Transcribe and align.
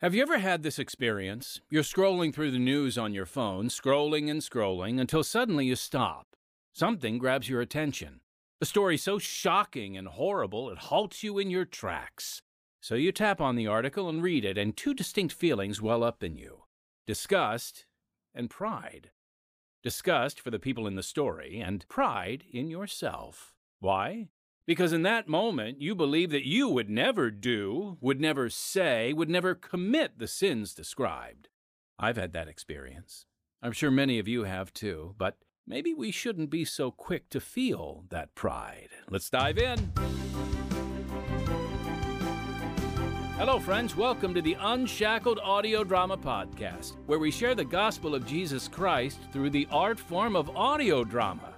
Have 0.00 0.14
you 0.14 0.22
ever 0.22 0.38
had 0.38 0.62
this 0.62 0.78
experience? 0.78 1.60
You're 1.70 1.82
scrolling 1.82 2.32
through 2.32 2.52
the 2.52 2.58
news 2.60 2.96
on 2.96 3.14
your 3.14 3.26
phone, 3.26 3.66
scrolling 3.66 4.30
and 4.30 4.40
scrolling, 4.40 5.00
until 5.00 5.24
suddenly 5.24 5.66
you 5.66 5.74
stop. 5.74 6.36
Something 6.72 7.18
grabs 7.18 7.48
your 7.48 7.60
attention. 7.60 8.20
A 8.60 8.64
story 8.64 8.96
so 8.96 9.18
shocking 9.18 9.96
and 9.96 10.06
horrible 10.06 10.70
it 10.70 10.78
halts 10.78 11.24
you 11.24 11.40
in 11.40 11.50
your 11.50 11.64
tracks. 11.64 12.42
So 12.80 12.94
you 12.94 13.10
tap 13.10 13.40
on 13.40 13.56
the 13.56 13.66
article 13.66 14.08
and 14.08 14.22
read 14.22 14.44
it, 14.44 14.56
and 14.56 14.76
two 14.76 14.94
distinct 14.94 15.34
feelings 15.34 15.82
well 15.82 16.04
up 16.04 16.22
in 16.22 16.36
you 16.36 16.62
disgust 17.04 17.86
and 18.32 18.48
pride. 18.48 19.10
Disgust 19.82 20.40
for 20.40 20.52
the 20.52 20.60
people 20.60 20.86
in 20.86 20.94
the 20.94 21.02
story, 21.02 21.60
and 21.60 21.88
pride 21.88 22.44
in 22.52 22.70
yourself. 22.70 23.52
Why? 23.80 24.28
Because 24.68 24.92
in 24.92 25.00
that 25.04 25.26
moment, 25.26 25.80
you 25.80 25.94
believe 25.94 26.28
that 26.28 26.46
you 26.46 26.68
would 26.68 26.90
never 26.90 27.30
do, 27.30 27.96
would 28.02 28.20
never 28.20 28.50
say, 28.50 29.14
would 29.14 29.30
never 29.30 29.54
commit 29.54 30.18
the 30.18 30.26
sins 30.26 30.74
described. 30.74 31.48
I've 31.98 32.18
had 32.18 32.34
that 32.34 32.48
experience. 32.48 33.24
I'm 33.62 33.72
sure 33.72 33.90
many 33.90 34.18
of 34.18 34.28
you 34.28 34.44
have 34.44 34.74
too, 34.74 35.14
but 35.16 35.38
maybe 35.66 35.94
we 35.94 36.10
shouldn't 36.10 36.50
be 36.50 36.66
so 36.66 36.90
quick 36.90 37.30
to 37.30 37.40
feel 37.40 38.04
that 38.10 38.34
pride. 38.34 38.90
Let's 39.08 39.30
dive 39.30 39.56
in. 39.56 39.90
Hello, 43.38 43.58
friends. 43.60 43.96
Welcome 43.96 44.34
to 44.34 44.42
the 44.42 44.58
Unshackled 44.60 45.38
Audio 45.38 45.82
Drama 45.82 46.18
Podcast, 46.18 46.96
where 47.06 47.18
we 47.18 47.30
share 47.30 47.54
the 47.54 47.64
gospel 47.64 48.14
of 48.14 48.26
Jesus 48.26 48.68
Christ 48.68 49.18
through 49.32 49.48
the 49.48 49.66
art 49.70 49.98
form 49.98 50.36
of 50.36 50.54
audio 50.54 51.04
drama. 51.04 51.54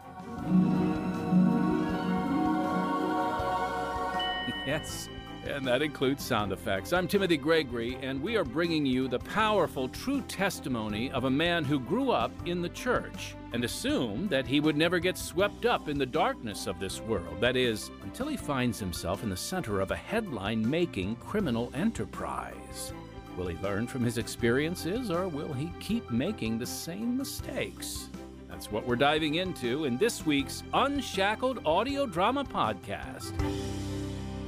Yes, 4.67 5.09
and 5.47 5.67
that 5.67 5.81
includes 5.81 6.23
sound 6.23 6.53
effects. 6.53 6.93
I'm 6.93 7.09
Timothy 7.09 7.39
Gregory, 7.39 7.97
and 8.03 8.23
we 8.23 8.37
are 8.37 8.45
bringing 8.45 8.85
you 8.85 9.09
the 9.09 9.19
powerful, 9.21 9.89
true 9.89 10.21
testimony 10.23 11.11
of 11.13 11.25
a 11.25 11.31
man 11.31 11.65
who 11.65 11.81
grew 11.81 12.11
up 12.11 12.30
in 12.47 12.61
the 12.61 12.69
church 12.69 13.35
and 13.52 13.65
assumed 13.65 14.29
that 14.30 14.47
he 14.47 14.61
would 14.61 14.77
never 14.77 14.99
get 14.99 15.17
swept 15.17 15.65
up 15.65 15.89
in 15.89 15.99
the 15.99 16.07
darkness 16.07 16.67
of 16.67 16.79
this 16.79 17.01
world. 17.01 17.41
That 17.41 17.57
is, 17.57 17.91
until 18.02 18.29
he 18.29 18.37
finds 18.37 18.79
himself 18.79 19.23
in 19.23 19.30
the 19.30 19.37
center 19.37 19.80
of 19.80 19.91
a 19.91 19.97
headline 19.97 20.69
making 20.69 21.17
criminal 21.17 21.73
enterprise. 21.74 22.93
Will 23.37 23.47
he 23.47 23.57
learn 23.59 23.87
from 23.87 24.05
his 24.05 24.19
experiences, 24.19 25.11
or 25.11 25.27
will 25.27 25.55
he 25.55 25.73
keep 25.80 26.11
making 26.11 26.59
the 26.59 26.67
same 26.67 27.17
mistakes? 27.17 28.11
That's 28.49 28.71
what 28.71 28.87
we're 28.87 28.97
diving 28.97 29.37
into 29.37 29.87
in 29.87 29.97
this 29.97 30.27
week's 30.27 30.63
Unshackled 30.74 31.61
Audio 31.65 32.05
Drama 32.05 32.45
Podcast. 32.45 33.33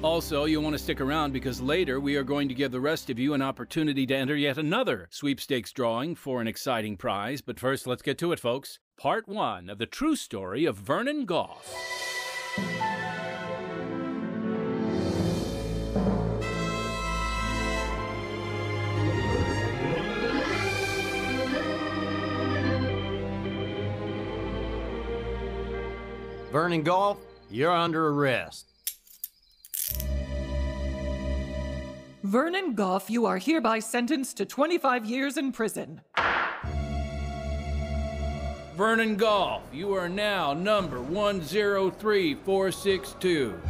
Also, 0.03 0.47
you'll 0.47 0.65
want 0.65 0.75
to 0.75 0.83
stick 0.83 1.01
around 1.01 1.33
because 1.33 1.61
later 1.61 2.01
we 2.01 2.17
are 2.17 2.25
going 2.25 2.49
to 2.49 2.55
give 2.55 2.73
the 2.73 2.81
rest 2.81 3.09
of 3.09 3.21
you 3.21 3.35
an 3.35 3.43
opportunity 3.43 4.05
to 4.05 4.17
enter 4.17 4.35
yet 4.35 4.59
another 4.59 5.07
sweepstakes 5.11 5.71
drawing 5.71 6.17
for 6.17 6.41
an 6.41 6.49
exciting 6.49 6.97
prize. 6.97 7.41
But 7.41 7.61
first, 7.61 7.87
let's 7.87 8.03
get 8.03 8.19
to 8.19 8.33
it, 8.33 8.41
folks. 8.41 8.81
Part 8.99 9.29
one 9.29 9.71
of 9.71 9.79
the 9.79 9.87
true 9.87 10.17
story 10.17 10.65
of 10.65 10.77
Vernon 10.77 11.25
Goff. 11.25 11.73
Vernon 26.51 26.83
Goff, 26.83 27.19
you're 27.49 27.71
under 27.71 28.09
arrest. 28.09 28.72
Vernon 32.23 32.75
Goff, 32.75 33.11
you 33.11 33.27
are 33.27 33.39
hereby 33.39 33.81
sentenced 33.81 34.37
to 34.37 34.47
25 34.47 35.05
years 35.05 35.37
in 35.37 35.51
prison. 35.51 36.01
Vernon 38.77 39.17
Goff, 39.17 39.63
you 39.73 39.93
are 39.95 40.09
now 40.09 40.53
number 40.53 41.03
103462. 41.03 43.61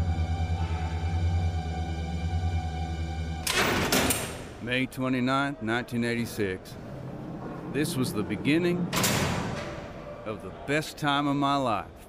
May 4.61 4.85
29, 4.85 5.55
1986. 5.55 6.75
This 7.73 7.97
was 7.97 8.13
the 8.13 8.23
beginning 8.23 8.87
of 10.27 10.43
the 10.43 10.53
best 10.67 10.99
time 10.99 11.27
of 11.27 11.37
my 11.37 11.57
life. 11.57 12.02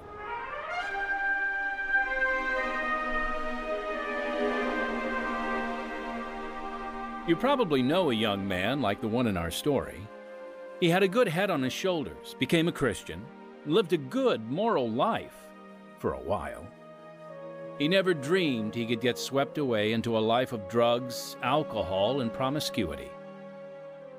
You 7.26 7.36
probably 7.36 7.82
know 7.82 8.10
a 8.10 8.14
young 8.14 8.46
man 8.46 8.82
like 8.82 9.00
the 9.00 9.08
one 9.08 9.26
in 9.26 9.38
our 9.38 9.50
story. 9.50 10.06
He 10.80 10.90
had 10.90 11.02
a 11.02 11.08
good 11.08 11.26
head 11.26 11.48
on 11.48 11.62
his 11.62 11.72
shoulders, 11.72 12.36
became 12.38 12.68
a 12.68 12.72
Christian, 12.72 13.24
lived 13.64 13.94
a 13.94 13.96
good 13.96 14.44
moral 14.50 14.90
life 14.90 15.48
for 15.98 16.12
a 16.12 16.20
while. 16.20 16.66
He 17.78 17.88
never 17.88 18.12
dreamed 18.12 18.74
he 18.74 18.84
could 18.84 19.00
get 19.00 19.16
swept 19.16 19.56
away 19.56 19.92
into 19.92 20.18
a 20.18 20.20
life 20.20 20.52
of 20.52 20.68
drugs, 20.68 21.36
alcohol, 21.42 22.20
and 22.20 22.30
promiscuity. 22.30 23.10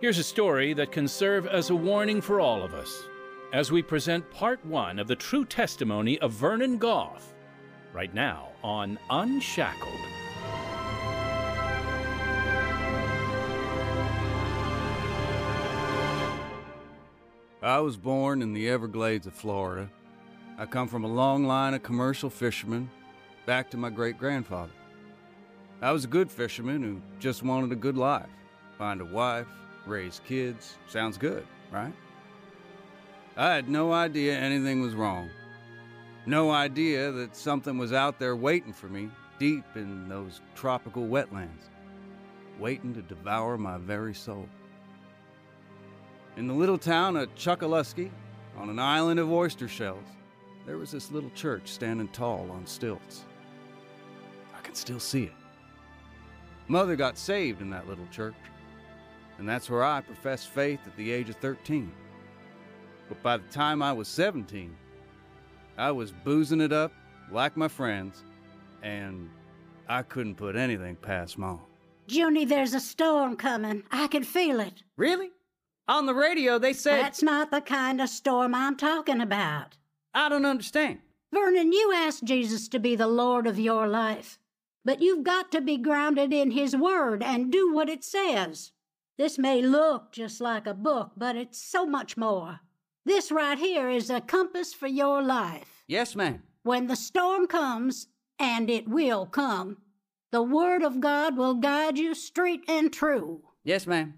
Here's 0.02 0.18
a 0.18 0.24
story 0.24 0.74
that 0.74 0.92
can 0.92 1.08
serve 1.08 1.46
as 1.46 1.70
a 1.70 1.76
warning 1.76 2.22
for 2.22 2.40
all 2.42 2.64
of 2.64 2.74
us 2.74 3.04
as 3.54 3.72
we 3.72 3.84
present 3.84 4.30
part 4.32 4.66
one 4.66 4.98
of 4.98 5.08
the 5.08 5.16
true 5.16 5.46
testimony 5.46 6.18
of 6.20 6.32
Vernon 6.32 6.80
Goff, 6.80 7.36
right 7.94 8.14
now 8.16 8.50
on 8.64 8.98
Unshackled. 9.12 10.15
I 17.66 17.80
was 17.80 17.98
born 17.98 18.44
in 18.44 18.54
the 18.54 18.70
Everglades 18.70 19.26
of 19.26 19.34
Florida. 19.34 19.90
I 20.56 20.68
come 20.68 20.88
from 20.88 21.04
a 21.04 21.08
long 21.08 21.48
line 21.48 21.74
of 21.74 21.82
commercial 21.82 22.30
fishermen, 22.30 22.92
back 23.48 23.72
to 23.72 23.78
my 23.78 23.90
great 23.90 24.20
grandfather. 24.20 24.72
I 25.82 25.92
was 25.92 26.04
a 26.04 26.08
good 26.08 26.30
fisherman 26.30 26.84
who 26.84 27.02
just 27.20 27.42
wanted 27.42 27.72
a 27.72 27.76
good 27.76 27.98
life 27.98 28.30
find 28.78 29.02
a 29.02 29.06
wife, 29.06 29.48
raise 29.88 30.22
kids. 30.28 30.78
Sounds 30.88 31.18
good, 31.18 31.48
right? 31.72 31.94
I 33.36 33.56
had 33.56 33.68
no 33.68 33.92
idea 33.92 34.38
anything 34.38 34.82
was 34.82 34.94
wrong. 34.94 35.32
No 36.28 36.52
idea 36.52 37.12
that 37.14 37.36
something 37.36 37.80
was 37.80 37.94
out 37.94 38.20
there 38.20 38.36
waiting 38.36 38.74
for 38.74 38.90
me 38.90 39.10
deep 39.40 39.66
in 39.74 40.08
those 40.08 40.40
tropical 40.54 41.08
wetlands, 41.08 41.72
waiting 42.60 42.94
to 42.94 43.02
devour 43.02 43.58
my 43.58 43.80
very 43.80 44.14
soul. 44.14 44.48
In 46.38 46.48
the 46.48 46.54
little 46.54 46.78
town 46.78 47.16
of 47.16 47.34
Chokoloskee, 47.36 48.12
on 48.58 48.70
an 48.70 48.78
island 48.78 49.22
of 49.22 49.32
oyster 49.32 49.70
shells, 49.70 50.04
there 50.66 50.78
was 50.78 50.92
this 50.92 51.10
little 51.10 51.30
church 51.30 51.70
standing 51.70 52.10
tall 52.10 52.50
on 52.52 52.66
stilts. 52.66 53.24
I 54.54 54.60
can 54.60 54.76
still 54.76 55.00
see 55.00 55.24
it. 55.24 55.34
Mother 56.68 56.98
got 56.98 57.18
saved 57.18 57.62
in 57.62 57.70
that 57.70 57.88
little 57.88 58.08
church, 58.12 58.36
and 59.38 59.48
that's 59.48 59.70
where 59.70 59.84
I 59.84 60.02
professed 60.02 60.50
faith 60.50 60.80
at 60.86 60.98
the 60.98 61.10
age 61.10 61.30
of 61.30 61.38
13. 61.38 61.90
But 63.08 63.24
by 63.24 63.38
the 63.38 63.48
time 63.48 63.82
I 63.82 63.94
was 63.94 64.10
17, 64.10 64.76
I 65.78 65.92
was 65.92 66.12
boozing 66.12 66.60
it 66.60 66.74
up 66.74 66.92
like 67.32 67.56
my 67.56 67.70
friends, 67.70 68.24
and 68.84 69.30
I 69.88 70.02
couldn't 70.02 70.36
put 70.36 70.58
anything 70.58 70.98
past 70.98 71.38
Mom. 71.38 71.62
Junie, 72.08 72.46
there's 72.46 72.74
a 72.74 72.80
storm 72.82 73.38
coming. 73.38 73.84
I 73.90 74.08
can 74.08 74.24
feel 74.24 74.60
it. 74.60 74.84
Really? 74.98 75.32
On 75.88 76.06
the 76.06 76.16
radio, 76.16 76.58
they 76.58 76.74
said. 76.74 77.04
That's 77.04 77.22
not 77.22 77.52
the 77.52 77.62
kind 77.62 78.02
of 78.02 78.10
storm 78.10 78.56
I'm 78.56 78.76
talking 78.76 79.22
about. 79.22 79.78
I 80.14 80.30
don't 80.30 80.46
understand. 80.46 81.00
Vernon, 81.32 81.72
you 81.72 81.94
asked 81.94 82.24
Jesus 82.24 82.68
to 82.70 82.80
be 82.80 82.96
the 82.96 83.08
Lord 83.08 83.46
of 83.46 83.60
your 83.60 83.88
life. 83.88 84.40
But 84.84 85.02
you've 85.02 85.24
got 85.24 85.52
to 85.52 85.62
be 85.62 85.78
grounded 85.78 86.32
in 86.32 86.52
His 86.52 86.76
Word 86.76 87.22
and 87.22 87.52
do 87.52 87.74
what 87.74 87.90
it 87.90 88.04
says. 88.04 88.72
This 89.18 89.38
may 89.38 89.62
look 89.62 90.12
just 90.12 90.42
like 90.42 90.68
a 90.68 90.74
book, 90.74 91.12
but 91.18 91.36
it's 91.36 91.62
so 91.62 91.86
much 91.86 92.18
more. 92.18 92.60
This 93.06 93.32
right 93.32 93.58
here 93.58 93.90
is 93.90 94.10
a 94.10 94.22
compass 94.22 94.74
for 94.74 94.88
your 94.88 95.22
life. 95.22 95.84
Yes, 95.88 96.16
ma'am. 96.16 96.42
When 96.64 96.88
the 96.88 96.96
storm 96.96 97.48
comes, 97.48 98.08
and 98.40 98.70
it 98.70 98.88
will 98.88 99.26
come, 99.26 99.78
the 100.32 100.44
Word 100.44 100.84
of 100.84 101.00
God 101.00 101.38
will 101.38 101.54
guide 101.56 101.98
you 101.98 102.16
straight 102.16 102.62
and 102.68 102.92
true. 102.92 103.42
Yes, 103.64 103.88
ma'am. 103.88 104.16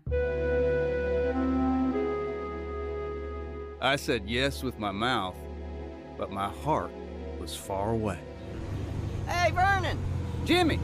I 3.79 3.95
said 3.95 4.23
yes 4.25 4.63
with 4.63 4.79
my 4.79 4.91
mouth, 4.91 5.35
but 6.17 6.31
my 6.31 6.49
heart 6.49 6.91
was 7.39 7.55
far 7.55 7.91
away. 7.91 8.19
Hey, 9.27 9.51
Vernon! 9.51 9.99
Jimmy! 10.45 10.79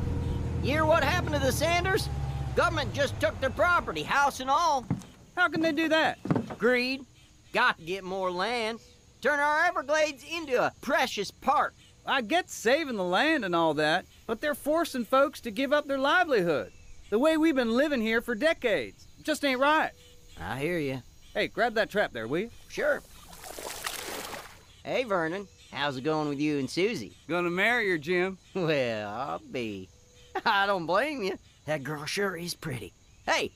You 0.62 0.72
hear 0.72 0.86
what 0.86 1.04
happened 1.04 1.34
to 1.34 1.42
the 1.42 1.51
Sanders? 1.51 2.07
Government 2.56 2.94
just 2.94 3.19
took 3.19 3.40
their 3.42 3.50
property, 3.50 4.04
house 4.04 4.40
and 4.40 4.50
all. 4.50 4.86
How 5.36 5.48
can 5.48 5.62
they 5.62 5.72
do 5.72 5.90
that? 5.90 6.19
Greed. 6.60 7.04
Got 7.51 7.80
to 7.80 7.84
get 7.84 8.04
more 8.04 8.31
land. 8.31 8.80
Turn 9.22 9.40
our 9.40 9.66
Everglades 9.66 10.24
into 10.31 10.62
a 10.62 10.74
precious 10.81 11.31
park. 11.31 11.74
I 12.06 12.22
get 12.22 12.50
saving 12.50 12.98
the 12.98 13.04
land 13.04 13.44
and 13.45 13.56
all 13.56 13.74
that, 13.75 14.06
but 14.28 14.42
they're 14.42 14.54
forcing 14.54 15.06
folks 15.06 15.42
to 15.42 15.51
give 15.51 15.74
up 15.74 15.88
their 15.88 15.98
livelihood. 15.98 16.72
The 17.10 17.19
way 17.19 17.38
we've 17.38 17.56
been 17.56 17.75
living 17.75 18.01
here 18.01 18.22
for 18.22 18.36
decades. 18.36 19.07
Just 19.24 19.45
ain't 19.45 19.60
right. 19.60 19.92
I 20.40 20.60
hear 20.60 20.78
you. 20.78 21.01
Hey, 21.33 21.47
grab 21.47 21.74
that 21.75 21.89
trap 21.89 22.12
there, 22.13 22.27
will 22.27 22.41
you? 22.41 22.51
Sure. 22.69 23.01
Hey, 24.83 25.03
Vernon. 25.03 25.47
How's 25.71 25.97
it 25.97 26.03
going 26.03 26.30
with 26.30 26.39
you 26.39 26.59
and 26.59 26.69
Susie? 26.69 27.13
Gonna 27.27 27.50
marry 27.50 27.89
her, 27.89 27.97
Jim. 27.97 28.38
Well, 28.53 29.09
I'll 29.09 29.39
be. 29.39 29.89
I 30.45 30.68
don't 30.68 30.85
blame 30.85 31.24
you. 31.24 31.39
That 31.65 31.83
girl 31.83 32.06
sure 32.06 32.35
is 32.35 32.53
pretty. 32.53 32.94
Hey, 33.25 33.50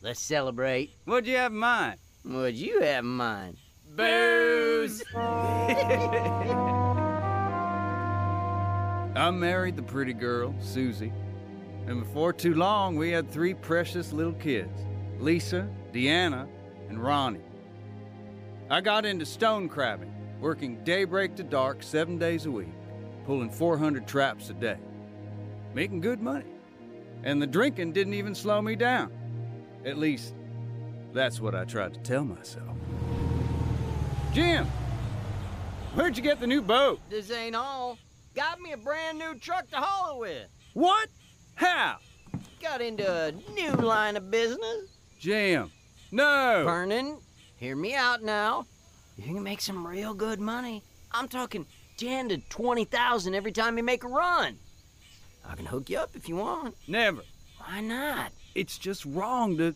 let's 0.00 0.20
celebrate. 0.20 0.92
What'd 1.04 1.26
you 1.26 1.36
have 1.36 1.52
in 1.52 1.58
mind? 1.58 1.98
What'd 2.22 2.54
you 2.54 2.80
have 2.80 3.04
in 3.04 3.10
mind? 3.10 3.58
Booze! 3.94 5.04
I 5.14 5.18
married 9.30 9.76
the 9.76 9.82
pretty 9.82 10.14
girl, 10.14 10.54
Susie. 10.60 11.12
And 11.86 12.00
before 12.00 12.32
too 12.32 12.54
long, 12.54 12.96
we 12.96 13.10
had 13.10 13.30
three 13.30 13.52
precious 13.52 14.12
little 14.12 14.32
kids 14.34 14.80
Lisa, 15.18 15.68
Deanna, 15.92 16.46
and 16.88 17.02
Ronnie. 17.02 17.40
I 18.70 18.80
got 18.80 19.06
into 19.06 19.24
stone 19.24 19.68
crabbing, 19.68 20.12
working 20.40 20.82
daybreak 20.84 21.36
to 21.36 21.42
dark 21.42 21.82
seven 21.82 22.18
days 22.18 22.46
a 22.46 22.50
week, 22.50 22.68
pulling 23.24 23.50
400 23.50 24.06
traps 24.06 24.50
a 24.50 24.54
day, 24.54 24.78
making 25.74 26.00
good 26.00 26.20
money. 26.20 26.44
And 27.24 27.40
the 27.40 27.46
drinking 27.46 27.92
didn't 27.92 28.14
even 28.14 28.34
slow 28.34 28.62
me 28.62 28.76
down. 28.76 29.12
At 29.84 29.98
least, 29.98 30.34
that's 31.12 31.40
what 31.40 31.54
I 31.54 31.64
tried 31.64 31.94
to 31.94 32.00
tell 32.00 32.24
myself. 32.24 32.76
Jim, 34.32 34.66
where'd 35.94 36.16
you 36.16 36.22
get 36.22 36.40
the 36.40 36.46
new 36.46 36.62
boat? 36.62 37.00
This 37.08 37.30
ain't 37.30 37.56
all. 37.56 37.98
Got 38.34 38.60
me 38.60 38.72
a 38.72 38.76
brand 38.76 39.18
new 39.18 39.34
truck 39.34 39.68
to 39.70 39.76
haul 39.76 40.16
it 40.16 40.20
with. 40.20 40.48
What? 40.74 41.08
How? 41.54 41.96
Got 42.62 42.82
into 42.82 43.10
a 43.10 43.32
new 43.54 43.72
line 43.72 44.16
of 44.16 44.30
business. 44.30 44.98
Jim, 45.18 45.72
no! 46.10 46.62
Vernon, 46.64 47.18
hear 47.56 47.76
me 47.76 47.94
out 47.94 48.22
now. 48.22 48.66
You 49.16 49.24
can 49.24 49.42
make 49.42 49.60
some 49.60 49.86
real 49.86 50.14
good 50.14 50.40
money. 50.40 50.82
I'm 51.12 51.28
talking 51.28 51.66
ten 51.96 52.28
to 52.28 52.38
twenty 52.48 52.84
thousand 52.84 53.34
every 53.34 53.52
time 53.52 53.76
you 53.76 53.82
make 53.82 54.04
a 54.04 54.08
run. 54.08 54.56
I 55.48 55.54
can 55.54 55.66
hook 55.66 55.90
you 55.90 55.98
up 55.98 56.10
if 56.14 56.28
you 56.28 56.36
want. 56.36 56.76
Never. 56.86 57.22
Why 57.58 57.80
not? 57.80 58.32
It's 58.54 58.78
just 58.78 59.04
wrong 59.04 59.56
to 59.58 59.74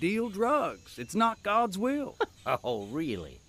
deal 0.00 0.28
drugs. 0.28 0.98
It's 0.98 1.14
not 1.14 1.42
God's 1.42 1.78
will. 1.78 2.16
Oh, 2.62 2.86
really? 2.92 3.40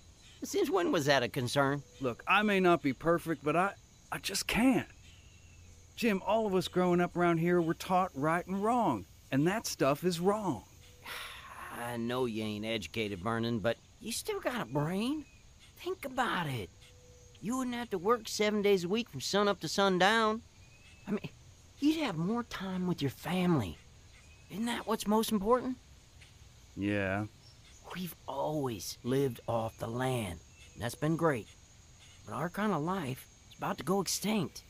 Since 0.42 0.70
when 0.70 0.90
was 0.90 1.06
that 1.06 1.22
a 1.22 1.28
concern? 1.28 1.84
Look, 2.00 2.24
I 2.26 2.42
may 2.42 2.58
not 2.58 2.82
be 2.82 2.92
perfect, 2.92 3.44
but 3.44 3.54
I, 3.54 3.74
I 4.10 4.18
just 4.18 4.48
can't. 4.48 4.88
Jim, 5.94 6.20
all 6.26 6.48
of 6.48 6.54
us 6.56 6.66
growing 6.66 7.00
up 7.00 7.16
around 7.16 7.38
here 7.38 7.60
were 7.60 7.74
taught 7.74 8.10
right 8.16 8.44
and 8.44 8.60
wrong, 8.60 9.04
and 9.30 9.46
that 9.46 9.68
stuff 9.68 10.02
is 10.02 10.18
wrong. 10.18 10.64
I 11.78 11.96
know 11.96 12.26
you 12.26 12.42
ain't 12.42 12.64
educated, 12.64 13.20
Vernon, 13.20 13.60
but 13.60 13.76
you 14.00 14.10
still 14.12 14.40
got 14.40 14.62
a 14.62 14.64
brain. 14.64 15.24
Think 15.76 16.04
about 16.04 16.46
it. 16.48 16.70
You 17.40 17.58
wouldn't 17.58 17.76
have 17.76 17.90
to 17.90 17.98
work 17.98 18.22
seven 18.26 18.62
days 18.62 18.84
a 18.84 18.88
week 18.88 19.08
from 19.08 19.20
sun 19.20 19.46
up 19.46 19.60
to 19.60 19.68
sundown. 19.68 20.42
I 21.06 21.12
mean, 21.12 21.28
you'd 21.78 22.02
have 22.02 22.16
more 22.16 22.42
time 22.42 22.86
with 22.86 23.00
your 23.00 23.12
family. 23.12 23.78
Isn't 24.50 24.66
that 24.66 24.86
what's 24.86 25.06
most 25.06 25.30
important? 25.30 25.76
Yeah. 26.76 27.26
We've 27.94 28.14
always 28.26 28.98
lived 29.04 29.40
off 29.46 29.78
the 29.78 29.86
land. 29.86 30.40
and 30.74 30.82
That's 30.82 30.94
been 30.96 31.16
great. 31.16 31.46
But 32.26 32.34
our 32.34 32.50
kind 32.50 32.72
of 32.72 32.82
life 32.82 33.26
is 33.50 33.58
about 33.58 33.78
to 33.78 33.84
go 33.84 34.00
extinct. 34.00 34.64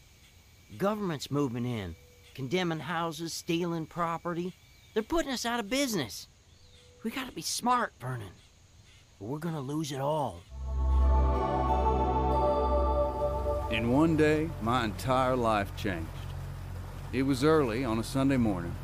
Government's 0.76 1.30
moving 1.30 1.64
in, 1.64 1.96
condemning 2.34 2.80
houses, 2.80 3.32
stealing 3.32 3.86
property. 3.86 4.52
They're 4.92 5.02
putting 5.02 5.32
us 5.32 5.46
out 5.46 5.60
of 5.60 5.70
business. 5.70 6.28
We 7.08 7.14
gotta 7.14 7.32
be 7.32 7.40
smart, 7.40 7.94
Vernon. 7.98 8.32
Or 9.18 9.28
we're 9.28 9.38
gonna 9.38 9.62
lose 9.62 9.92
it 9.92 9.98
all. 9.98 10.42
In 13.70 13.90
one 13.90 14.14
day, 14.18 14.50
my 14.60 14.84
entire 14.84 15.34
life 15.34 15.74
changed. 15.74 16.06
It 17.14 17.22
was 17.22 17.42
early 17.42 17.82
on 17.82 17.98
a 17.98 18.04
Sunday 18.04 18.36
morning. 18.36 18.74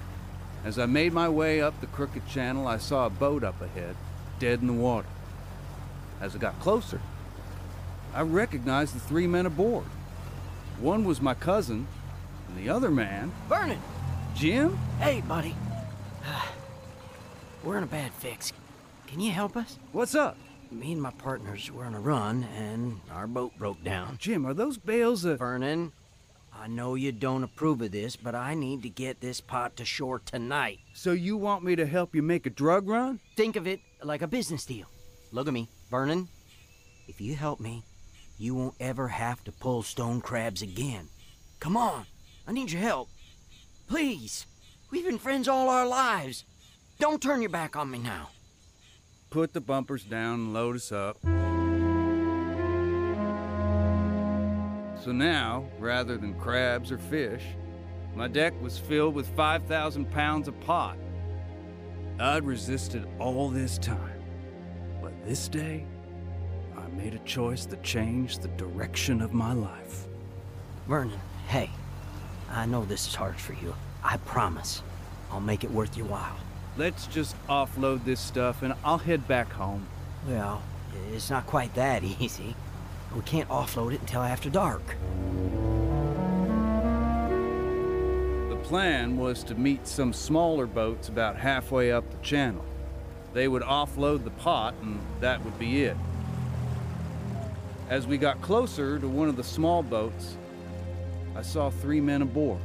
As 0.64 0.78
I 0.78 0.86
made 0.86 1.12
my 1.12 1.28
way 1.28 1.60
up 1.60 1.78
the 1.82 1.86
crooked 1.86 2.26
channel, 2.26 2.66
I 2.66 2.78
saw 2.78 3.04
a 3.04 3.10
boat 3.10 3.44
up 3.44 3.60
ahead, 3.60 3.94
dead 4.38 4.62
in 4.62 4.68
the 4.68 4.72
water. 4.72 5.08
As 6.18 6.34
I 6.34 6.38
got 6.38 6.58
closer, 6.60 7.02
I 8.14 8.22
recognized 8.22 8.96
the 8.96 9.00
three 9.00 9.26
men 9.26 9.44
aboard. 9.44 9.84
One 10.80 11.04
was 11.04 11.20
my 11.20 11.34
cousin, 11.34 11.86
and 12.48 12.56
the 12.56 12.70
other 12.70 12.90
man, 12.90 13.32
Vernon! 13.50 13.82
Jim? 14.34 14.78
Hey, 14.98 15.20
buddy. 15.20 15.54
We're 17.64 17.78
in 17.78 17.84
a 17.84 17.86
bad 17.86 18.12
fix. 18.12 18.52
Can 19.06 19.20
you 19.20 19.32
help 19.32 19.56
us? 19.56 19.78
What's 19.92 20.14
up? 20.14 20.36
Me 20.70 20.92
and 20.92 21.00
my 21.00 21.12
partners 21.12 21.70
were 21.72 21.86
on 21.86 21.94
a 21.94 22.00
run, 22.00 22.46
and 22.58 23.00
our 23.10 23.26
boat 23.26 23.52
broke 23.56 23.82
down. 23.82 24.18
Jim, 24.20 24.44
are 24.44 24.52
those 24.52 24.76
bales 24.76 25.24
of. 25.24 25.38
Vernon, 25.38 25.92
I 26.52 26.66
know 26.66 26.94
you 26.94 27.10
don't 27.10 27.42
approve 27.42 27.80
of 27.80 27.90
this, 27.90 28.16
but 28.16 28.34
I 28.34 28.52
need 28.52 28.82
to 28.82 28.90
get 28.90 29.22
this 29.22 29.40
pot 29.40 29.76
to 29.76 29.84
shore 29.86 30.18
tonight. 30.18 30.80
So 30.92 31.12
you 31.12 31.38
want 31.38 31.64
me 31.64 31.74
to 31.76 31.86
help 31.86 32.14
you 32.14 32.22
make 32.22 32.44
a 32.44 32.50
drug 32.50 32.86
run? 32.86 33.20
Think 33.34 33.56
of 33.56 33.66
it 33.66 33.80
like 34.02 34.20
a 34.20 34.26
business 34.26 34.66
deal. 34.66 34.86
Look 35.32 35.48
at 35.48 35.54
me, 35.54 35.70
Vernon. 35.90 36.28
If 37.08 37.18
you 37.18 37.34
help 37.34 37.60
me, 37.60 37.82
you 38.36 38.54
won't 38.54 38.74
ever 38.78 39.08
have 39.08 39.42
to 39.44 39.52
pull 39.52 39.82
stone 39.82 40.20
crabs 40.20 40.60
again. 40.60 41.08
Come 41.60 41.78
on, 41.78 42.04
I 42.46 42.52
need 42.52 42.72
your 42.72 42.82
help. 42.82 43.08
Please. 43.88 44.44
We've 44.90 45.06
been 45.06 45.18
friends 45.18 45.48
all 45.48 45.70
our 45.70 45.86
lives. 45.86 46.44
Don't 46.98 47.20
turn 47.20 47.40
your 47.40 47.50
back 47.50 47.76
on 47.76 47.90
me 47.90 47.98
now. 47.98 48.30
Put 49.30 49.52
the 49.52 49.60
bumpers 49.60 50.04
down 50.04 50.34
and 50.34 50.54
load 50.54 50.76
us 50.76 50.92
up. 50.92 51.18
So 55.02 55.12
now, 55.12 55.66
rather 55.78 56.16
than 56.16 56.34
crabs 56.34 56.92
or 56.92 56.98
fish, 56.98 57.42
my 58.14 58.28
deck 58.28 58.54
was 58.62 58.78
filled 58.78 59.14
with 59.14 59.26
5,000 59.36 60.10
pounds 60.12 60.46
of 60.46 60.58
pot. 60.60 60.96
I'd 62.20 62.44
resisted 62.44 63.08
all 63.18 63.50
this 63.50 63.76
time, 63.76 64.22
but 65.02 65.12
this 65.26 65.48
day, 65.48 65.84
I 66.76 66.86
made 66.96 67.14
a 67.14 67.18
choice 67.20 67.66
that 67.66 67.82
changed 67.82 68.40
the 68.40 68.48
direction 68.48 69.20
of 69.20 69.32
my 69.32 69.52
life. 69.52 70.06
Vernon, 70.86 71.18
hey, 71.48 71.70
I 72.50 72.66
know 72.66 72.84
this 72.84 73.08
is 73.08 73.16
hard 73.16 73.36
for 73.36 73.54
you. 73.54 73.74
I 74.04 74.16
promise. 74.18 74.82
I'll 75.32 75.40
make 75.40 75.64
it 75.64 75.70
worth 75.70 75.96
your 75.96 76.06
while. 76.06 76.36
Let's 76.76 77.06
just 77.06 77.36
offload 77.46 78.04
this 78.04 78.20
stuff 78.20 78.62
and 78.62 78.74
I'll 78.84 78.98
head 78.98 79.28
back 79.28 79.52
home. 79.52 79.86
Well, 80.26 80.62
it's 81.12 81.30
not 81.30 81.46
quite 81.46 81.72
that 81.74 82.02
easy. 82.02 82.56
We 83.14 83.20
can't 83.22 83.48
offload 83.48 83.94
it 83.94 84.00
until 84.00 84.22
after 84.22 84.50
dark. 84.50 84.82
The 88.48 88.56
plan 88.64 89.16
was 89.16 89.44
to 89.44 89.54
meet 89.54 89.86
some 89.86 90.12
smaller 90.12 90.66
boats 90.66 91.08
about 91.08 91.36
halfway 91.36 91.92
up 91.92 92.10
the 92.10 92.16
channel. 92.18 92.64
They 93.34 93.46
would 93.46 93.62
offload 93.62 94.24
the 94.24 94.30
pot, 94.30 94.74
and 94.80 94.98
that 95.20 95.44
would 95.44 95.58
be 95.58 95.84
it. 95.84 95.96
As 97.88 98.06
we 98.06 98.16
got 98.16 98.40
closer 98.40 98.98
to 98.98 99.08
one 99.08 99.28
of 99.28 99.36
the 99.36 99.44
small 99.44 99.82
boats, 99.82 100.36
I 101.36 101.42
saw 101.42 101.70
three 101.70 102.00
men 102.00 102.22
aboard. 102.22 102.60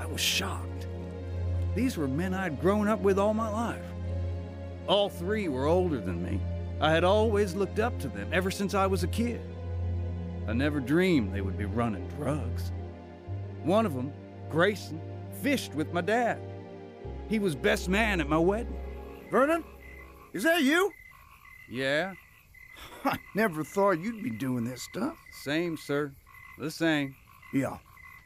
I 0.00 0.06
was 0.06 0.20
shocked. 0.20 0.67
These 1.78 1.96
were 1.96 2.08
men 2.08 2.34
I'd 2.34 2.60
grown 2.60 2.88
up 2.88 2.98
with 3.02 3.20
all 3.20 3.32
my 3.32 3.48
life. 3.48 3.84
All 4.88 5.08
three 5.08 5.46
were 5.46 5.66
older 5.66 6.00
than 6.00 6.20
me. 6.20 6.40
I 6.80 6.90
had 6.90 7.04
always 7.04 7.54
looked 7.54 7.78
up 7.78 7.96
to 8.00 8.08
them 8.08 8.28
ever 8.32 8.50
since 8.50 8.74
I 8.74 8.88
was 8.88 9.04
a 9.04 9.06
kid. 9.06 9.40
I 10.48 10.54
never 10.54 10.80
dreamed 10.80 11.32
they 11.32 11.40
would 11.40 11.56
be 11.56 11.66
running 11.66 12.08
drugs. 12.08 12.72
One 13.62 13.86
of 13.86 13.94
them, 13.94 14.12
Grayson, 14.50 15.00
fished 15.40 15.72
with 15.72 15.92
my 15.92 16.00
dad. 16.00 16.40
He 17.28 17.38
was 17.38 17.54
best 17.54 17.88
man 17.88 18.20
at 18.20 18.28
my 18.28 18.38
wedding. 18.38 18.76
Vernon? 19.30 19.62
Is 20.32 20.42
that 20.42 20.64
you? 20.64 20.90
Yeah, 21.70 22.14
I 23.04 23.18
never 23.36 23.62
thought 23.62 24.00
you'd 24.00 24.24
be 24.24 24.30
doing 24.30 24.64
this 24.64 24.82
stuff. 24.82 25.16
same, 25.44 25.76
sir. 25.76 26.10
The 26.58 26.72
same. 26.72 27.14
Yeah. 27.54 27.78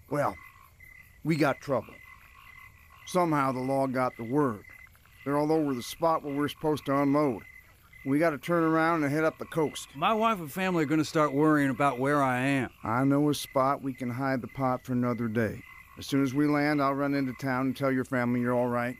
Well, 0.08 0.34
we 1.22 1.36
got 1.36 1.60
trouble. 1.60 1.92
Somehow 3.06 3.52
the 3.52 3.60
law 3.60 3.86
got 3.86 4.16
the 4.16 4.24
word. 4.24 4.64
They're 5.24 5.38
all 5.38 5.52
over 5.52 5.74
the 5.74 5.82
spot 5.82 6.22
where 6.22 6.34
we're 6.34 6.48
supposed 6.48 6.86
to 6.86 6.96
unload. 6.96 7.42
We 8.04 8.18
got 8.18 8.30
to 8.30 8.38
turn 8.38 8.64
around 8.64 9.04
and 9.04 9.12
head 9.12 9.22
up 9.22 9.38
the 9.38 9.44
coast. 9.44 9.88
My 9.94 10.12
wife 10.12 10.40
and 10.40 10.50
family 10.50 10.82
are 10.82 10.86
going 10.88 10.98
to 10.98 11.04
start 11.04 11.32
worrying 11.32 11.70
about 11.70 12.00
where 12.00 12.20
I 12.22 12.40
am. 12.40 12.70
I 12.82 13.04
know 13.04 13.30
a 13.30 13.34
spot 13.34 13.82
we 13.82 13.92
can 13.92 14.10
hide 14.10 14.40
the 14.40 14.48
pot 14.48 14.84
for 14.84 14.92
another 14.92 15.28
day. 15.28 15.62
As 15.98 16.06
soon 16.06 16.22
as 16.22 16.34
we 16.34 16.48
land, 16.48 16.82
I'll 16.82 16.94
run 16.94 17.14
into 17.14 17.32
town 17.34 17.66
and 17.66 17.76
tell 17.76 17.92
your 17.92 18.04
family 18.04 18.40
you're 18.40 18.54
all 18.54 18.66
right. 18.66 18.96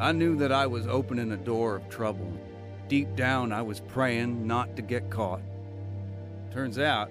I 0.00 0.12
knew 0.12 0.36
that 0.36 0.52
I 0.52 0.66
was 0.66 0.86
opening 0.88 1.32
a 1.32 1.36
door 1.36 1.76
of 1.76 1.88
trouble. 1.88 2.30
Deep 2.88 3.14
down, 3.14 3.52
I 3.52 3.62
was 3.62 3.80
praying 3.80 4.46
not 4.46 4.76
to 4.76 4.82
get 4.82 5.08
caught. 5.08 5.40
Turns 6.52 6.78
out, 6.78 7.08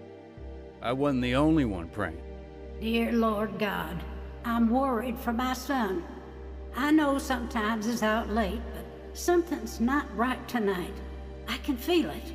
I 0.81 0.93
wasn't 0.93 1.21
the 1.21 1.35
only 1.35 1.65
one 1.65 1.88
praying. 1.89 2.21
Dear 2.79 3.11
Lord 3.11 3.59
God, 3.59 4.03
I'm 4.43 4.69
worried 4.69 5.19
for 5.19 5.31
my 5.31 5.53
son. 5.53 6.03
I 6.75 6.91
know 6.91 7.19
sometimes 7.19 7.85
it's 7.88 8.01
out 8.01 8.29
late, 8.29 8.61
but 8.73 8.85
something's 9.17 9.79
not 9.79 10.07
right 10.17 10.47
tonight. 10.47 10.93
I 11.47 11.57
can 11.57 11.77
feel 11.77 12.09
it. 12.09 12.33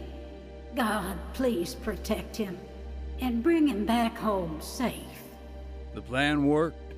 God, 0.77 1.19
please 1.33 1.75
protect 1.75 2.37
him 2.37 2.57
and 3.21 3.43
bring 3.43 3.67
him 3.67 3.85
back 3.87 4.17
home 4.17 4.61
safe. 4.61 4.95
The 5.95 6.03
plan 6.03 6.45
worked. 6.45 6.95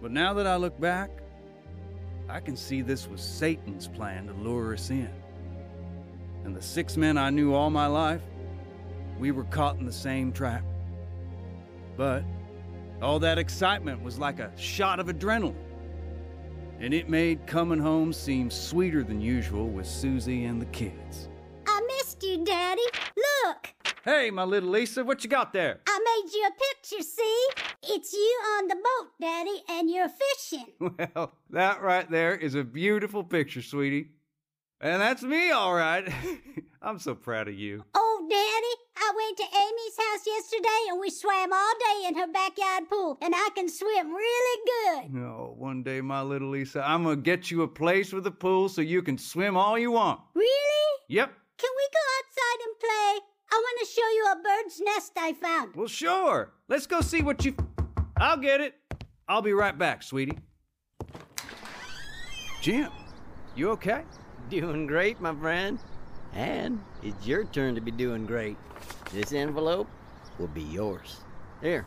But 0.00 0.12
now 0.12 0.34
that 0.34 0.46
I 0.46 0.56
look 0.56 0.78
back, 0.78 1.10
I 2.28 2.40
can 2.40 2.56
see 2.56 2.80
this 2.82 3.08
was 3.08 3.20
Satan's 3.20 3.88
plan 3.88 4.26
to 4.28 4.32
lure 4.34 4.74
us 4.74 4.90
in. 4.90 5.10
And 6.44 6.54
the 6.54 6.62
six 6.62 6.96
men 6.96 7.18
I 7.18 7.30
knew 7.30 7.54
all 7.54 7.70
my 7.70 7.86
life, 7.86 8.22
we 9.20 9.30
were 9.30 9.44
caught 9.44 9.76
in 9.78 9.84
the 9.84 9.92
same 9.92 10.32
trap. 10.32 10.64
But 11.96 12.24
all 13.02 13.18
that 13.20 13.38
excitement 13.38 14.02
was 14.02 14.18
like 14.18 14.40
a 14.40 14.50
shot 14.56 14.98
of 14.98 15.06
adrenaline. 15.06 15.54
And 16.80 16.94
it 16.94 17.10
made 17.10 17.46
coming 17.46 17.78
home 17.78 18.12
seem 18.12 18.50
sweeter 18.50 19.04
than 19.04 19.20
usual 19.20 19.68
with 19.68 19.86
Susie 19.86 20.46
and 20.46 20.60
the 20.60 20.66
kids. 20.66 21.28
I 21.66 21.82
missed 21.86 22.22
you, 22.22 22.42
Daddy. 22.42 22.82
Look, 23.44 23.74
Hey, 24.02 24.30
my 24.30 24.44
little 24.44 24.70
Lisa, 24.70 25.04
what 25.04 25.22
you 25.22 25.28
got 25.28 25.52
there? 25.52 25.80
I 25.86 25.98
made 25.98 26.32
you 26.32 26.48
a 26.48 26.52
picture, 26.52 27.02
see? 27.02 27.46
It's 27.82 28.14
you 28.14 28.40
on 28.56 28.68
the 28.68 28.76
boat, 28.76 29.08
Daddy, 29.20 29.62
and 29.68 29.90
you're 29.90 30.08
fishing. 30.08 30.72
Well, 31.14 31.34
that 31.50 31.82
right 31.82 32.10
there 32.10 32.34
is 32.34 32.54
a 32.54 32.64
beautiful 32.64 33.22
picture, 33.22 33.60
sweetie. 33.60 34.12
And 34.82 35.02
that's 35.02 35.22
me, 35.22 35.50
all 35.50 35.74
right. 35.74 36.10
I'm 36.82 36.98
so 36.98 37.14
proud 37.14 37.48
of 37.48 37.54
you. 37.54 37.84
Oh, 37.94 38.26
Daddy, 38.30 38.74
I 38.96 39.12
went 39.14 39.36
to 39.36 39.44
Amy's 39.44 39.96
house 39.98 40.26
yesterday 40.26 40.80
and 40.88 40.98
we 40.98 41.10
swam 41.10 41.52
all 41.52 41.72
day 41.78 42.08
in 42.08 42.14
her 42.14 42.26
backyard 42.32 42.88
pool, 42.88 43.18
and 43.20 43.34
I 43.36 43.50
can 43.54 43.68
swim 43.68 44.10
really 44.10 44.60
good. 44.66 45.12
No, 45.12 45.54
one 45.58 45.82
day, 45.82 46.00
my 46.00 46.22
little 46.22 46.48
Lisa, 46.48 46.82
I'm 46.82 47.02
gonna 47.02 47.16
get 47.16 47.50
you 47.50 47.62
a 47.62 47.68
place 47.68 48.14
with 48.14 48.26
a 48.26 48.30
pool 48.30 48.70
so 48.70 48.80
you 48.80 49.02
can 49.02 49.18
swim 49.18 49.54
all 49.54 49.78
you 49.78 49.92
want. 49.92 50.20
Really? 50.34 50.88
Yep. 51.08 51.30
Can 51.58 51.70
we 51.76 51.88
go 51.92 52.00
outside 52.18 52.64
and 52.64 52.78
play? 52.78 53.26
I 53.52 53.56
want 53.56 53.80
to 53.80 53.86
show 53.86 54.08
you 54.08 54.26
a 54.32 54.36
bird's 54.36 54.80
nest 54.80 55.12
I 55.18 55.32
found. 55.34 55.76
Well, 55.76 55.88
sure. 55.88 56.54
Let's 56.68 56.86
go 56.86 57.02
see 57.02 57.20
what 57.20 57.44
you. 57.44 57.54
I'll 58.16 58.38
get 58.38 58.62
it. 58.62 58.74
I'll 59.28 59.42
be 59.42 59.52
right 59.52 59.76
back, 59.76 60.02
sweetie. 60.02 60.38
Jim, 62.62 62.90
you 63.54 63.70
okay? 63.70 64.04
Doing 64.50 64.88
great, 64.88 65.20
my 65.20 65.32
friend. 65.32 65.78
And 66.32 66.82
it's 67.04 67.24
your 67.24 67.44
turn 67.44 67.76
to 67.76 67.80
be 67.80 67.92
doing 67.92 68.26
great. 68.26 68.56
This 69.12 69.32
envelope 69.32 69.88
will 70.38 70.48
be 70.48 70.62
yours. 70.62 71.20
Here. 71.60 71.84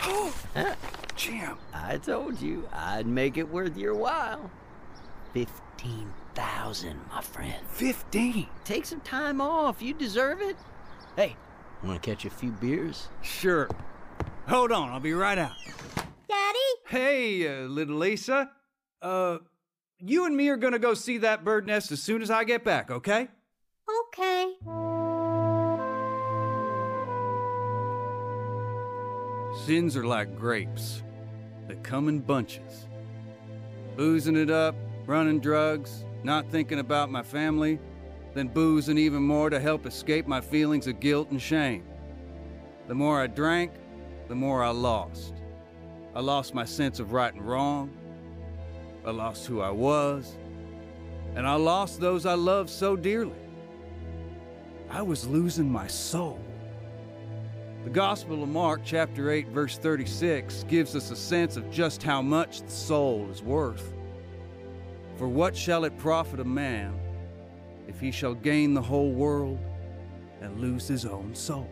Huh, 0.54 0.74
Jim. 1.14 1.58
I 1.74 1.98
told 1.98 2.40
you 2.40 2.66
I'd 2.72 3.06
make 3.06 3.36
it 3.36 3.48
worth 3.48 3.76
your 3.76 3.94
while. 3.94 4.50
Fifteen 5.34 6.10
thousand, 6.34 6.98
my 7.10 7.20
friend. 7.20 7.54
15. 7.68 8.46
Take 8.64 8.86
some 8.86 9.00
time 9.02 9.40
off. 9.40 9.82
You 9.82 9.92
deserve 9.92 10.40
it. 10.40 10.56
Hey, 11.16 11.36
want 11.84 12.02
to 12.02 12.10
catch 12.10 12.24
a 12.24 12.30
few 12.30 12.50
beers? 12.52 13.08
Sure. 13.22 13.68
Hold 14.48 14.72
on, 14.72 14.88
I'll 14.88 15.00
be 15.00 15.12
right 15.12 15.36
out. 15.38 15.52
Daddy? 16.28 16.58
Hey, 16.88 17.46
uh, 17.46 17.66
little 17.66 17.96
Lisa. 17.96 18.50
Uh, 19.02 19.38
you 20.00 20.26
and 20.26 20.36
me 20.36 20.48
are 20.48 20.56
gonna 20.56 20.78
go 20.78 20.94
see 20.94 21.18
that 21.18 21.44
bird 21.44 21.66
nest 21.66 21.90
as 21.92 22.02
soon 22.02 22.22
as 22.22 22.30
I 22.30 22.44
get 22.44 22.64
back, 22.64 22.90
okay? 22.90 23.28
Okay. 24.06 24.54
Sins 29.64 29.96
are 29.96 30.06
like 30.06 30.36
grapes. 30.36 31.02
They 31.66 31.74
come 31.76 32.08
in 32.08 32.20
bunches. 32.20 32.86
Boozing 33.96 34.36
it 34.36 34.50
up, 34.50 34.74
running 35.06 35.40
drugs, 35.40 36.04
not 36.22 36.48
thinking 36.50 36.78
about 36.78 37.10
my 37.10 37.22
family, 37.22 37.78
then 38.34 38.48
boozing 38.48 38.98
even 38.98 39.22
more 39.22 39.50
to 39.50 39.58
help 39.58 39.84
escape 39.84 40.26
my 40.26 40.40
feelings 40.40 40.86
of 40.86 41.00
guilt 41.00 41.30
and 41.30 41.42
shame. 41.42 41.84
The 42.86 42.94
more 42.94 43.20
I 43.20 43.26
drank, 43.26 43.72
the 44.28 44.34
more 44.34 44.62
I 44.62 44.70
lost. 44.70 45.34
I 46.14 46.20
lost 46.20 46.54
my 46.54 46.64
sense 46.64 47.00
of 47.00 47.12
right 47.12 47.34
and 47.34 47.46
wrong. 47.46 47.97
I 49.08 49.10
lost 49.10 49.46
who 49.46 49.62
I 49.62 49.70
was. 49.70 50.36
And 51.34 51.46
I 51.46 51.54
lost 51.54 51.98
those 51.98 52.26
I 52.26 52.34
loved 52.34 52.68
so 52.68 52.94
dearly. 52.94 53.40
I 54.90 55.00
was 55.00 55.26
losing 55.26 55.72
my 55.72 55.86
soul. 55.86 56.38
The 57.84 57.90
Gospel 57.90 58.42
of 58.42 58.50
Mark, 58.50 58.82
chapter 58.84 59.30
8, 59.30 59.48
verse 59.48 59.78
36, 59.78 60.64
gives 60.64 60.94
us 60.94 61.10
a 61.10 61.16
sense 61.16 61.56
of 61.56 61.70
just 61.70 62.02
how 62.02 62.20
much 62.20 62.60
the 62.60 62.70
soul 62.70 63.26
is 63.30 63.42
worth. 63.42 63.94
For 65.16 65.26
what 65.26 65.56
shall 65.56 65.84
it 65.84 65.96
profit 65.96 66.40
a 66.40 66.44
man 66.44 66.94
if 67.86 67.98
he 67.98 68.10
shall 68.10 68.34
gain 68.34 68.74
the 68.74 68.82
whole 68.82 69.12
world 69.12 69.58
and 70.42 70.60
lose 70.60 70.86
his 70.86 71.06
own 71.06 71.34
soul? 71.34 71.70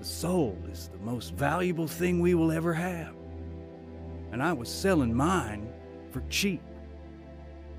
The 0.00 0.04
soul 0.04 0.58
is 0.70 0.88
the 0.88 0.98
most 0.98 1.32
valuable 1.32 1.88
thing 1.88 2.20
we 2.20 2.34
will 2.34 2.52
ever 2.52 2.74
have. 2.74 3.14
And 4.32 4.42
I 4.42 4.52
was 4.52 4.68
selling 4.68 5.14
mine 5.14 5.72
for 6.10 6.22
cheap. 6.28 6.62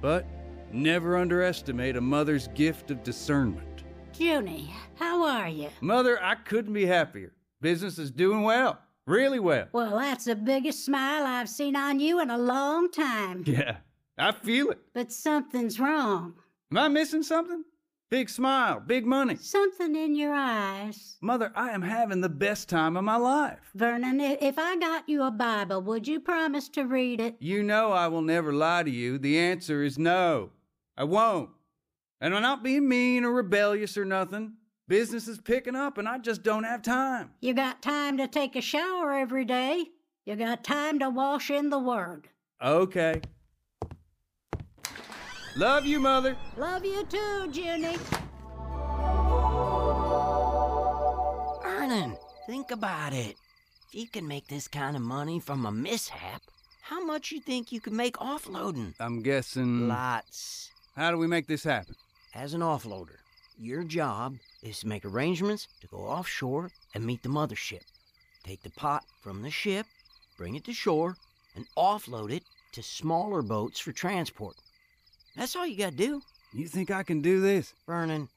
But 0.01 0.25
never 0.71 1.17
underestimate 1.17 1.95
a 1.95 2.01
mother's 2.01 2.48
gift 2.50 2.91
of 2.91 3.03
discernment. 3.03 3.83
Junie, 4.17 4.74
how 4.95 5.24
are 5.24 5.50
you? 5.50 5.69
Mother, 5.81 6.21
I 6.21 6.36
couldn't 6.36 6.74
be 6.74 6.86
happier. 6.86 7.33
Business 7.62 7.98
is 7.98 8.12
doing 8.12 8.43
well, 8.43 8.79
really 9.05 9.39
well. 9.39 9.67
Well, 9.71 9.98
that's 9.98 10.25
the 10.25 10.36
biggest 10.36 10.86
smile 10.86 11.25
I've 11.25 11.50
seen 11.50 11.75
on 11.75 12.00
you 12.00 12.21
in 12.21 12.29
a 12.29 12.38
long 12.38 12.91
time. 12.91 13.43
Yeah, 13.45 13.77
I 14.17 14.31
feel 14.31 14.71
it. 14.71 14.79
But 14.93 15.12
something's 15.12 15.79
wrong. 15.79 16.36
Am 16.71 16.77
I 16.77 16.88
missing 16.88 17.24
something? 17.24 17.63
Big 18.12 18.28
smile, 18.28 18.80
big 18.80 19.06
money. 19.06 19.36
Something 19.36 19.96
in 19.96 20.16
your 20.16 20.34
eyes. 20.34 21.18
Mother, 21.22 21.51
I 21.56 21.70
am 21.70 21.84
having 21.84 22.22
the 22.22 22.30
best 22.30 22.68
time 22.68 22.98
of 22.98 23.04
my 23.04 23.18
life. 23.18 23.70
Vernon, 23.75 24.20
if 24.20 24.58
I 24.58 24.78
got 24.78 25.08
you 25.08 25.22
a 25.22 25.30
Bible, 25.30 25.80
would 25.84 26.08
you 26.08 26.20
promise 26.20 26.70
to 26.70 26.86
read 26.86 27.22
it? 27.22 27.36
You 27.39 27.62
know 27.62 27.92
I 27.92 28.08
will 28.08 28.24
never 28.24 28.51
lie 28.51 28.82
to 28.82 28.89
you. 28.89 29.20
The 29.20 29.38
answer 29.38 29.84
is 29.84 30.00
no. 30.00 30.50
I 30.98 31.04
won't. 31.04 31.51
And 32.20 32.34
I'm 32.34 32.42
not 32.42 32.63
being 32.63 32.89
mean 32.89 33.24
or 33.25 33.32
rebellious 33.32 33.96
or 33.96 34.06
nothing. 34.06 34.54
Business 34.88 35.28
is 35.28 35.38
picking 35.39 35.75
up 35.75 36.00
and 36.00 36.10
I 36.10 36.18
just 36.18 36.42
don't 36.42 36.63
have 36.63 36.82
time. 36.82 37.30
You 37.42 37.54
got 37.54 37.84
time 37.84 38.18
to 38.18 38.28
take 38.28 38.56
a 38.56 38.62
shower 38.62 39.13
every 39.13 39.46
day. 39.46 39.86
You 40.25 40.36
got 40.36 40.63
time 40.63 40.98
to 40.98 41.12
wash 41.12 41.51
in 41.51 41.70
the 41.70 41.78
Word. 41.78 42.30
Okay. 42.60 43.22
Love 45.60 45.86
you, 45.86 46.00
Mother. 46.00 46.38
Love 46.56 46.86
you 46.86 47.04
too, 47.04 47.50
Junie. 47.51 47.98
Vernon, 51.62 52.16
think 52.48 52.72
about 52.72 53.12
it. 53.12 53.36
If 53.89 53.94
you 53.94 54.08
can 54.08 54.25
make 54.25 54.48
this 54.48 54.70
kind 54.70 54.96
of 54.96 55.01
money 55.01 55.42
from 55.42 55.66
a 55.66 55.72
mishap, 55.72 56.44
how 56.82 57.04
much 57.04 57.34
you 57.34 57.42
think 57.42 57.74
you 57.74 57.82
could 57.82 57.92
make 57.92 58.16
offloading? 58.16 58.94
I'm 59.01 59.22
guessing. 59.22 59.89
Lots. 59.89 60.72
How 60.96 61.12
do 61.12 61.18
we 61.18 61.28
make 61.28 61.48
this 61.48 61.66
happen? 61.66 61.96
As 62.34 62.54
an 62.54 62.62
offloader, 62.62 63.18
your 63.60 63.84
job 63.84 64.38
is 64.63 64.80
to 64.80 64.88
make 64.88 65.04
arrangements 65.04 65.68
to 65.82 65.88
go 65.88 65.98
offshore 65.98 66.72
and 66.96 67.06
meet 67.06 67.22
the 67.22 67.28
mothership. 67.28 67.84
Take 68.46 68.63
the 68.63 68.70
pot 68.70 69.04
from 69.20 69.42
the 69.42 69.51
ship, 69.51 69.86
bring 70.38 70.56
it 70.56 70.63
to 70.63 70.74
shore, 70.74 71.18
and 71.54 71.66
offload 71.78 72.32
it 72.32 72.44
to 72.72 72.82
smaller 72.82 73.42
boats 73.42 73.82
for 73.82 73.92
transport. 73.92 74.56
That's 75.39 75.55
all 75.55 75.65
you 75.65 75.77
gotta 75.77 75.96
do. 75.96 76.22
You 76.51 76.67
think 76.67 76.91
I 76.91 77.03
can 77.03 77.22
do 77.22 77.39
this? 77.39 77.74
Vernon, 77.88 78.27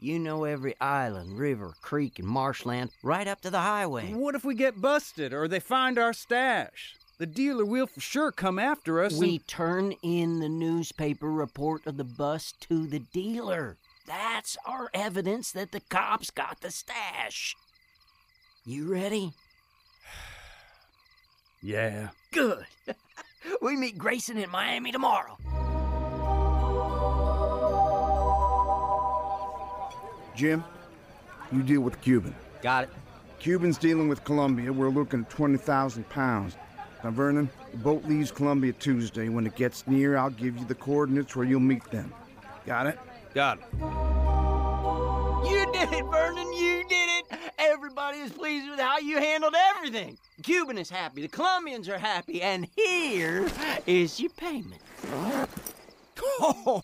you 0.00 0.18
know 0.18 0.44
every 0.44 0.74
island, 0.80 1.38
river, 1.38 1.74
creek, 1.82 2.18
and 2.18 2.26
marshland 2.26 2.88
right 3.02 3.28
up 3.28 3.42
to 3.42 3.50
the 3.50 3.60
highway. 3.60 4.14
What 4.14 4.34
if 4.34 4.46
we 4.46 4.54
get 4.54 4.80
busted 4.80 5.34
or 5.34 5.46
they 5.46 5.60
find 5.60 5.98
our 5.98 6.14
stash? 6.14 6.96
The 7.18 7.26
dealer 7.26 7.66
will 7.66 7.86
for 7.86 8.00
sure 8.00 8.32
come 8.32 8.58
after 8.58 9.04
us. 9.04 9.12
We 9.12 9.32
and- 9.32 9.46
turn 9.46 9.92
in 10.02 10.40
the 10.40 10.48
newspaper 10.48 11.30
report 11.30 11.86
of 11.86 11.98
the 11.98 12.04
bust 12.04 12.62
to 12.70 12.86
the 12.86 13.00
dealer. 13.00 13.76
That's 14.06 14.56
our 14.64 14.88
evidence 14.94 15.52
that 15.52 15.72
the 15.72 15.80
cops 15.80 16.30
got 16.30 16.62
the 16.62 16.70
stash. 16.70 17.54
You 18.64 18.90
ready? 18.90 19.32
Yeah. 21.60 22.10
Good. 22.30 22.66
we 23.60 23.74
meet 23.74 23.98
Grayson 23.98 24.38
in 24.38 24.48
Miami 24.48 24.92
tomorrow. 24.92 25.36
Jim, 30.38 30.62
you 31.50 31.64
deal 31.64 31.80
with 31.80 32.00
Cuban. 32.00 32.32
Got 32.62 32.84
it. 32.84 32.90
Cuban's 33.40 33.76
dealing 33.76 34.08
with 34.08 34.22
Colombia. 34.22 34.72
We're 34.72 34.88
looking 34.88 35.22
at 35.22 35.30
20,000 35.30 36.08
pounds. 36.08 36.56
Now, 37.02 37.10
Vernon, 37.10 37.50
the 37.72 37.78
boat 37.78 38.04
leaves 38.04 38.30
Colombia 38.30 38.72
Tuesday. 38.72 39.28
When 39.28 39.48
it 39.48 39.56
gets 39.56 39.84
near, 39.88 40.16
I'll 40.16 40.30
give 40.30 40.56
you 40.56 40.64
the 40.64 40.76
coordinates 40.76 41.34
where 41.34 41.44
you'll 41.44 41.58
meet 41.58 41.84
them. 41.90 42.14
Got 42.66 42.86
it? 42.86 43.00
Got 43.34 43.58
it. 43.58 43.64
You 45.50 45.66
did 45.72 45.92
it, 45.92 46.04
Vernon. 46.04 46.52
You 46.52 46.84
did 46.88 47.08
it. 47.18 47.38
Everybody 47.58 47.88
Everybody 48.08 48.18
is 48.18 48.32
pleased 48.32 48.70
with 48.70 48.78
how 48.78 48.98
you 48.98 49.18
handled 49.18 49.54
everything. 49.74 50.18
The 50.36 50.42
Cuban 50.42 50.78
is 50.78 50.88
happy, 50.88 51.20
the 51.20 51.28
Colombians 51.28 51.88
are 51.88 51.98
happy, 51.98 52.40
and 52.40 52.68
here 52.76 53.48
is 53.86 54.20
your 54.20 54.30
payment. 54.30 54.80
Oh, 56.40 56.82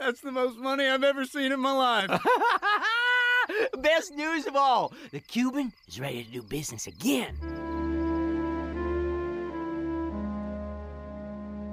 that's 0.00 0.20
the 0.20 0.32
most 0.32 0.58
money 0.58 0.86
I've 0.86 1.04
ever 1.04 1.24
seen 1.24 1.52
in 1.52 1.60
my 1.60 1.72
life. 1.72 2.10
Best 3.78 4.14
news 4.14 4.46
of 4.46 4.56
all 4.56 4.92
the 5.12 5.20
Cuban 5.20 5.72
is 5.86 6.00
ready 6.00 6.24
to 6.24 6.30
do 6.30 6.42
business 6.42 6.86
again. 6.86 7.36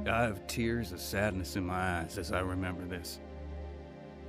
I 0.10 0.22
have 0.22 0.46
tears 0.48 0.92
of 0.92 1.00
sadness 1.00 1.56
in 1.56 1.66
my 1.66 2.00
eyes 2.00 2.18
as 2.18 2.32
I 2.32 2.40
remember 2.40 2.86
this. 2.86 3.20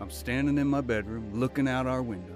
I'm 0.01 0.11
standing 0.11 0.59
in 0.59 0.67
my 0.67 0.81
bedroom, 0.81 1.31
looking 1.35 1.69
out 1.69 1.87
our 1.87 2.03
window. 2.03 2.35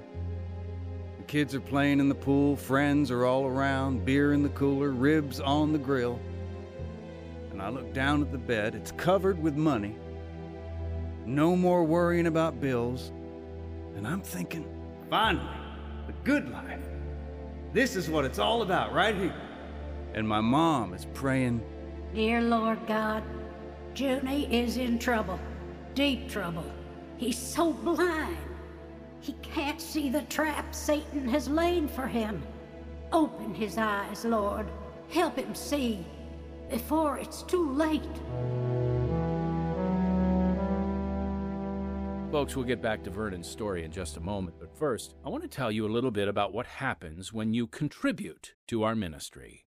The 1.19 1.25
kids 1.25 1.55
are 1.55 1.61
playing 1.61 2.01
in 2.01 2.09
the 2.09 2.15
pool, 2.15 2.57
friends 2.57 3.11
are 3.11 3.25
all 3.25 3.47
around, 3.47 4.05
beer 4.05 4.33
in 4.33 4.43
the 4.43 4.49
cooler, 4.51 4.91
ribs 4.91 5.41
on 5.41 5.73
the 5.73 5.79
grill. 5.79 6.19
And 7.51 7.63
I 7.63 7.69
look 7.69 7.93
down 7.93 8.23
at 8.23 8.33
the 8.33 8.39
bed, 8.39 8.75
it's 8.75 8.93
covered 8.93 9.41
with 9.41 9.57
money. 9.57 9.97
No 11.27 11.55
more 11.57 11.85
worrying 11.85 12.27
about 12.27 12.61
bills. 12.61 13.13
And 13.97 14.07
I'm 14.07 14.23
thinking, 14.23 14.67
finally, 15.09 15.47
the 16.07 16.13
good 16.25 16.51
life. 16.51 16.81
This 17.73 17.97
is 17.97 18.09
what 18.11 18.25
it's 18.25 18.39
all 18.39 18.63
about 18.63 18.93
right 18.93 19.15
here. 19.15 19.35
And 20.15 20.29
my 20.29 20.41
mom 20.41 20.95
is 20.95 21.07
praying, 21.15 21.63
Dear 22.15 22.43
Lord 22.43 22.87
God, 22.87 23.23
Junie 23.95 24.53
is 24.55 24.77
in 24.77 24.99
trouble, 24.99 25.39
deep 25.95 26.29
trouble. 26.29 26.65
He's 27.17 27.39
so 27.39 27.73
blind. 27.73 28.37
He 29.21 29.35
can't 29.41 29.81
see 29.81 30.11
the 30.11 30.23
trap 30.23 30.75
Satan 30.75 31.29
has 31.29 31.49
laid 31.49 31.91
for 31.91 32.07
him. 32.07 32.43
Open 33.13 33.55
his 33.55 33.79
eyes, 33.79 34.25
Lord. 34.25 34.67
Help 35.09 35.37
him 35.39 35.55
see 35.55 36.05
before 36.69 37.19
it's 37.19 37.43
too 37.43 37.73
late. 37.73 38.03
Folks, 42.33 42.57
we'll 42.57 42.65
get 42.65 42.81
back 42.81 43.05
to 43.05 43.11
Vernon's 43.11 43.47
story 43.47 43.85
in 43.85 43.93
just 43.93 44.17
a 44.17 44.21
moment, 44.21 44.57
but 44.59 44.75
first, 44.75 45.17
I 45.23 45.29
want 45.29 45.43
to 45.43 45.49
tell 45.51 45.71
you 45.71 45.85
a 45.85 45.93
little 45.93 46.11
bit 46.11 46.29
about 46.29 46.55
what 46.55 46.65
happens 46.65 47.31
when 47.31 47.53
you 47.53 47.67
contribute 47.67 48.55
to 48.69 48.85
our 48.85 48.95
ministry. 48.95 49.67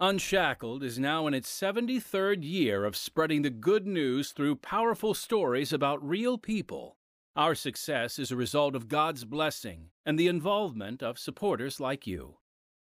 Unshackled 0.00 0.82
is 0.82 0.98
now 0.98 1.26
in 1.26 1.34
its 1.34 1.50
73rd 1.50 2.38
year 2.40 2.86
of 2.86 2.96
spreading 2.96 3.42
the 3.42 3.50
good 3.50 3.86
news 3.86 4.32
through 4.32 4.56
powerful 4.56 5.12
stories 5.12 5.70
about 5.70 6.02
real 6.02 6.38
people. 6.38 6.96
Our 7.36 7.54
success 7.54 8.18
is 8.18 8.32
a 8.32 8.36
result 8.36 8.74
of 8.74 8.88
God's 8.88 9.26
blessing 9.26 9.90
and 10.06 10.18
the 10.18 10.28
involvement 10.28 11.02
of 11.02 11.18
supporters 11.18 11.78
like 11.78 12.06
you. 12.06 12.38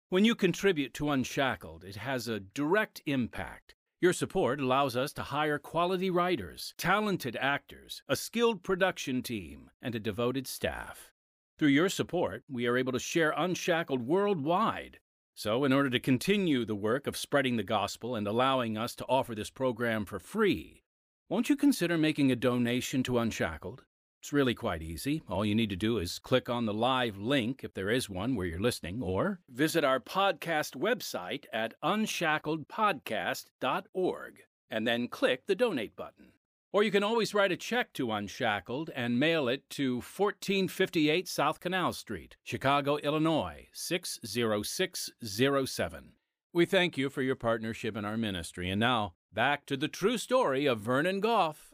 When 0.07 0.23
you 0.23 0.33
contribute 0.33 0.93
to 0.93 1.11
Unshackled, 1.11 1.83
it 1.83 1.97
has 1.97 2.29
a 2.29 2.39
direct 2.39 3.01
impact. 3.05 3.75
Your 4.01 4.13
support 4.13 4.59
allows 4.59 4.95
us 4.95 5.13
to 5.13 5.23
hire 5.23 5.59
quality 5.59 6.09
writers, 6.09 6.73
talented 6.77 7.35
actors, 7.35 8.01
a 8.07 8.15
skilled 8.15 8.63
production 8.63 9.21
team, 9.21 9.69
and 9.81 9.93
a 9.93 9.99
devoted 9.99 10.47
staff. 10.47 11.11
Through 11.57 11.69
your 11.69 11.89
support, 11.89 12.43
we 12.49 12.65
are 12.65 12.77
able 12.77 12.93
to 12.93 12.99
share 12.99 13.33
Unshackled 13.35 14.01
worldwide 14.01 14.99
so, 15.39 15.63
in 15.63 15.71
order 15.71 15.89
to 15.91 16.01
continue 16.01 16.65
the 16.65 16.75
work 16.75 17.07
of 17.07 17.15
spreading 17.15 17.55
the 17.55 17.63
gospel 17.63 18.13
and 18.13 18.27
allowing 18.27 18.77
us 18.77 18.93
to 18.95 19.05
offer 19.05 19.33
this 19.33 19.49
program 19.49 20.03
for 20.03 20.19
free, 20.19 20.83
won't 21.29 21.47
you 21.47 21.55
consider 21.55 21.97
making 21.97 22.29
a 22.29 22.35
donation 22.35 23.03
to 23.03 23.19
Unshackled? 23.19 23.85
It's 24.19 24.33
really 24.33 24.53
quite 24.53 24.81
easy. 24.81 25.23
All 25.29 25.45
you 25.45 25.55
need 25.55 25.69
to 25.69 25.77
do 25.77 25.97
is 25.97 26.19
click 26.19 26.49
on 26.49 26.65
the 26.65 26.73
live 26.73 27.17
link 27.17 27.63
if 27.63 27.73
there 27.73 27.89
is 27.89 28.09
one 28.09 28.35
where 28.35 28.45
you're 28.45 28.59
listening, 28.59 29.01
or 29.01 29.39
visit 29.49 29.85
our 29.85 30.01
podcast 30.01 30.75
website 30.75 31.45
at 31.53 31.73
unshackledpodcast.org 31.81 34.33
and 34.69 34.85
then 34.85 35.07
click 35.07 35.47
the 35.47 35.55
donate 35.55 35.95
button. 35.95 36.33
Or 36.71 36.83
you 36.83 36.91
can 36.91 37.01
always 37.01 37.33
write 37.33 37.51
a 37.51 37.57
check 37.57 37.93
to 37.93 38.11
Unshackled 38.11 38.91
and 38.95 39.19
mail 39.19 39.47
it 39.47 39.67
to 39.71 39.95
1458 39.95 41.27
South 41.27 41.59
Canal 41.59 41.93
Street, 41.93 42.37
Chicago, 42.43 42.97
Illinois 42.97 43.69
60607. 43.73 46.11
We 46.53 46.65
thank 46.65 46.95
you 46.97 47.09
for 47.09 47.23
your 47.23 47.35
partnership 47.35 47.97
in 47.97 48.05
our 48.05 48.17
ministry. 48.17 48.69
And 48.69 48.79
now, 48.79 49.15
back 49.33 49.65
to 49.67 49.77
the 49.77 49.87
true 49.87 50.19
story 50.19 50.65
of 50.65 50.81
Vernon 50.81 51.21
Goff. 51.21 51.68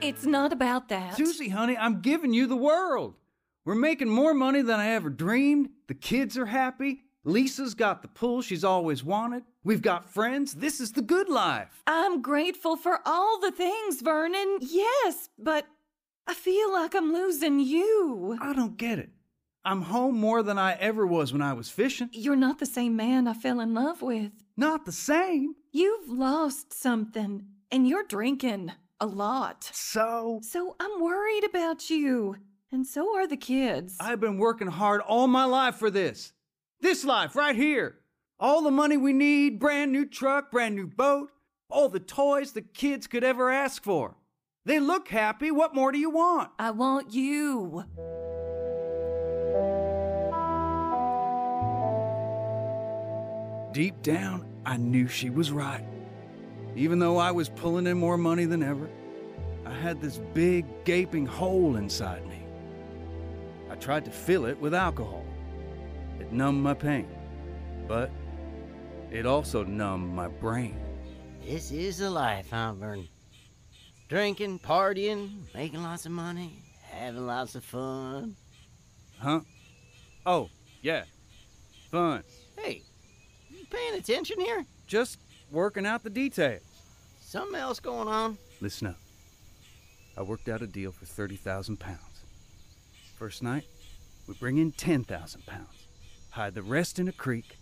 It's 0.00 0.24
not 0.24 0.52
about 0.52 0.88
that. 0.88 1.16
Susie, 1.16 1.48
honey, 1.48 1.76
I'm 1.76 2.00
giving 2.00 2.32
you 2.32 2.46
the 2.46 2.56
world. 2.56 3.14
We're 3.64 3.74
making 3.74 4.08
more 4.08 4.32
money 4.32 4.62
than 4.62 4.78
I 4.78 4.90
ever 4.90 5.10
dreamed. 5.10 5.70
The 5.88 5.94
kids 5.94 6.38
are 6.38 6.46
happy. 6.46 7.02
Lisa's 7.24 7.74
got 7.74 8.02
the 8.02 8.08
pull 8.08 8.40
she's 8.40 8.64
always 8.64 9.02
wanted. 9.02 9.42
We've 9.64 9.82
got 9.82 10.08
friends. 10.08 10.54
This 10.54 10.80
is 10.80 10.92
the 10.92 11.02
good 11.02 11.28
life. 11.28 11.82
I'm 11.86 12.22
grateful 12.22 12.76
for 12.76 13.00
all 13.04 13.40
the 13.40 13.50
things, 13.50 14.00
Vernon. 14.00 14.58
Yes, 14.60 15.28
but 15.36 15.66
I 16.26 16.34
feel 16.34 16.72
like 16.72 16.94
I'm 16.94 17.12
losing 17.12 17.58
you. 17.58 18.38
I 18.40 18.52
don't 18.54 18.76
get 18.76 19.00
it. 19.00 19.10
I'm 19.64 19.82
home 19.82 20.16
more 20.16 20.42
than 20.44 20.58
I 20.58 20.74
ever 20.74 21.06
was 21.06 21.32
when 21.32 21.42
I 21.42 21.52
was 21.54 21.68
fishing. 21.68 22.08
You're 22.12 22.36
not 22.36 22.60
the 22.60 22.66
same 22.66 22.94
man 22.94 23.26
I 23.26 23.34
fell 23.34 23.60
in 23.60 23.74
love 23.74 24.00
with. 24.00 24.30
Not 24.56 24.86
the 24.86 24.92
same. 24.92 25.56
You've 25.72 26.08
lost 26.08 26.72
something, 26.72 27.46
and 27.70 27.86
you're 27.86 28.04
drinking 28.04 28.72
a 29.00 29.06
lot. 29.06 29.70
So, 29.72 30.40
So 30.42 30.76
I'm 30.80 31.00
worried 31.00 31.44
about 31.44 31.90
you. 31.90 32.36
And 32.70 32.86
so 32.86 33.16
are 33.16 33.26
the 33.26 33.36
kids. 33.36 33.96
I've 33.98 34.20
been 34.20 34.38
working 34.38 34.68
hard 34.68 35.00
all 35.00 35.26
my 35.26 35.44
life 35.44 35.76
for 35.76 35.90
this. 35.90 36.32
This 36.80 37.04
life 37.04 37.34
right 37.34 37.56
here. 37.56 37.98
All 38.38 38.62
the 38.62 38.70
money 38.70 38.96
we 38.96 39.12
need, 39.12 39.58
brand 39.58 39.90
new 39.90 40.04
truck, 40.04 40.50
brand 40.50 40.76
new 40.76 40.86
boat, 40.86 41.30
all 41.70 41.88
the 41.88 41.98
toys 42.00 42.52
the 42.52 42.62
kids 42.62 43.06
could 43.06 43.24
ever 43.24 43.50
ask 43.50 43.82
for. 43.82 44.16
They 44.64 44.80
look 44.80 45.08
happy. 45.08 45.50
What 45.50 45.74
more 45.74 45.90
do 45.92 45.98
you 45.98 46.10
want? 46.10 46.50
I 46.58 46.70
want 46.72 47.14
you. 47.14 47.84
Deep 53.72 54.02
down, 54.02 54.46
I 54.66 54.76
knew 54.76 55.08
she 55.08 55.30
was 55.30 55.50
right. 55.50 55.84
Even 56.78 57.00
though 57.00 57.16
I 57.16 57.32
was 57.32 57.48
pulling 57.48 57.88
in 57.88 57.98
more 57.98 58.16
money 58.16 58.44
than 58.44 58.62
ever, 58.62 58.88
I 59.66 59.72
had 59.72 60.00
this 60.00 60.18
big, 60.32 60.64
gaping 60.84 61.26
hole 61.26 61.74
inside 61.74 62.24
me. 62.28 62.40
I 63.68 63.74
tried 63.74 64.04
to 64.04 64.12
fill 64.12 64.46
it 64.46 64.56
with 64.60 64.74
alcohol. 64.74 65.24
It 66.20 66.32
numbed 66.32 66.62
my 66.62 66.74
pain, 66.74 67.08
but 67.88 68.12
it 69.10 69.26
also 69.26 69.64
numbed 69.64 70.14
my 70.14 70.28
brain. 70.28 70.78
This 71.44 71.72
is 71.72 71.98
the 71.98 72.10
life, 72.10 72.50
huh, 72.52 72.74
Vernon? 72.74 73.08
Drinking, 74.08 74.60
partying, 74.60 75.30
making 75.56 75.82
lots 75.82 76.06
of 76.06 76.12
money, 76.12 76.62
having 76.80 77.26
lots 77.26 77.56
of 77.56 77.64
fun. 77.64 78.36
Huh? 79.18 79.40
Oh, 80.24 80.48
yeah. 80.82 81.02
Fun. 81.90 82.22
Hey, 82.56 82.82
you 83.50 83.66
paying 83.68 83.94
attention 83.94 84.38
here? 84.38 84.64
Just 84.86 85.18
working 85.50 85.84
out 85.84 86.04
the 86.04 86.10
details. 86.10 86.67
Something 87.28 87.60
else 87.60 87.78
going 87.78 88.08
on? 88.08 88.38
Listen 88.62 88.86
up. 88.86 88.96
I 90.16 90.22
worked 90.22 90.48
out 90.48 90.62
a 90.62 90.66
deal 90.66 90.90
for 90.90 91.04
30,000 91.04 91.78
pounds. 91.78 92.24
First 93.18 93.42
night, 93.42 93.64
we 94.26 94.32
bring 94.32 94.56
in 94.56 94.72
10,000 94.72 95.44
pounds. 95.44 95.88
Hide 96.30 96.54
the 96.54 96.62
rest 96.62 96.98
in 96.98 97.06
a 97.06 97.12
creek. 97.12 97.58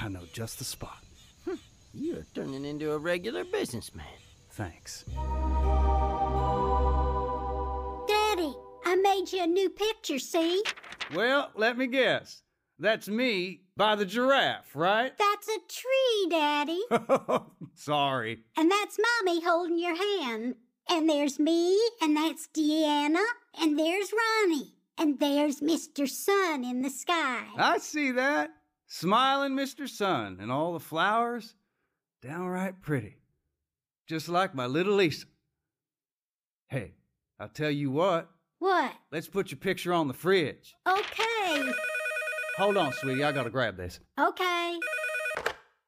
I 0.00 0.08
know 0.08 0.22
just 0.32 0.60
the 0.60 0.64
spot. 0.64 1.02
Hmm. 1.44 1.56
You're 1.92 2.24
turning 2.32 2.64
into 2.64 2.92
a 2.92 2.98
regular 2.98 3.42
businessman. 3.42 4.06
Thanks. 4.50 5.02
Daddy, 8.06 8.54
I 8.84 8.94
made 9.02 9.32
you 9.32 9.42
a 9.42 9.48
new 9.48 9.68
picture, 9.70 10.20
see? 10.20 10.62
Well, 11.12 11.50
let 11.56 11.76
me 11.76 11.88
guess. 11.88 12.44
That's 12.78 13.08
me 13.08 13.62
by 13.80 13.94
the 13.94 14.04
giraffe, 14.04 14.76
right? 14.76 15.16
That's 15.16 15.48
a 15.48 15.58
tree, 15.66 16.26
Daddy. 16.28 16.82
Oh, 16.92 17.46
sorry. 17.74 18.40
And 18.54 18.70
that's 18.70 18.98
Mommy 18.98 19.42
holding 19.42 19.78
your 19.78 19.96
hand. 19.96 20.56
And 20.90 21.08
there's 21.08 21.38
me, 21.38 21.80
and 22.02 22.14
that's 22.14 22.46
Deanna, 22.48 23.24
and 23.58 23.78
there's 23.78 24.12
Ronnie, 24.12 24.74
and 24.98 25.18
there's 25.18 25.60
Mr. 25.60 26.06
Sun 26.06 26.62
in 26.62 26.82
the 26.82 26.90
sky. 26.90 27.44
I 27.56 27.78
see 27.78 28.10
that. 28.10 28.50
Smiling 28.86 29.52
Mr. 29.52 29.88
Sun 29.88 30.38
and 30.42 30.52
all 30.52 30.74
the 30.74 30.80
flowers. 30.80 31.54
Downright 32.20 32.82
pretty. 32.82 33.16
Just 34.06 34.28
like 34.28 34.54
my 34.54 34.66
little 34.66 34.96
Lisa. 34.96 35.24
Hey, 36.68 36.92
I'll 37.38 37.48
tell 37.48 37.70
you 37.70 37.90
what. 37.90 38.28
What? 38.58 38.92
Let's 39.10 39.28
put 39.28 39.50
your 39.50 39.58
picture 39.58 39.94
on 39.94 40.06
the 40.06 40.14
fridge. 40.14 40.74
Okay. 40.86 41.72
Hold 42.60 42.76
on, 42.76 42.92
sweetie. 42.92 43.24
I 43.24 43.32
gotta 43.32 43.48
grab 43.48 43.78
this. 43.78 44.00
Okay. 44.20 44.78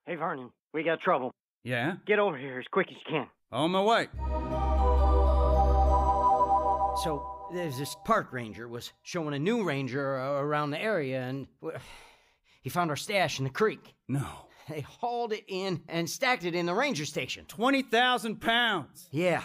Hey, 0.07 0.15
Vernon, 0.15 0.51
we 0.73 0.83
got 0.83 1.03
trouble. 1.03 1.31
Yeah? 1.65 1.97
Get 2.07 2.19
over 2.19 2.39
here 2.39 2.59
as 2.59 2.65
quick 2.73 2.87
as 2.89 2.95
you 2.95 3.11
can. 3.11 3.27
On 3.53 3.71
my 3.71 3.83
way. 3.83 4.09
So 7.05 7.29
there's 7.53 7.77
this 7.77 7.95
park 8.07 8.33
ranger 8.33 8.69
was 8.69 8.91
showing 9.03 9.35
a 9.35 9.39
new 9.39 9.65
ranger 9.65 10.15
around 10.15 10.71
the 10.71 10.81
area, 10.81 11.21
and 11.21 11.47
he 12.63 12.71
found 12.71 12.89
our 12.89 12.97
stash 12.97 13.39
in 13.39 13.45
the 13.45 13.51
creek. 13.51 13.95
No. 14.09 14.27
They 14.67 14.81
hauled 14.81 15.35
it 15.35 15.45
in 15.49 15.83
and 15.89 16.09
stacked 16.09 16.45
it 16.45 16.55
in 16.55 16.65
the 16.65 16.75
ranger 16.75 17.05
station. 17.05 17.45
20,000 17.49 18.41
pounds. 18.41 19.09
Yeah. 19.11 19.45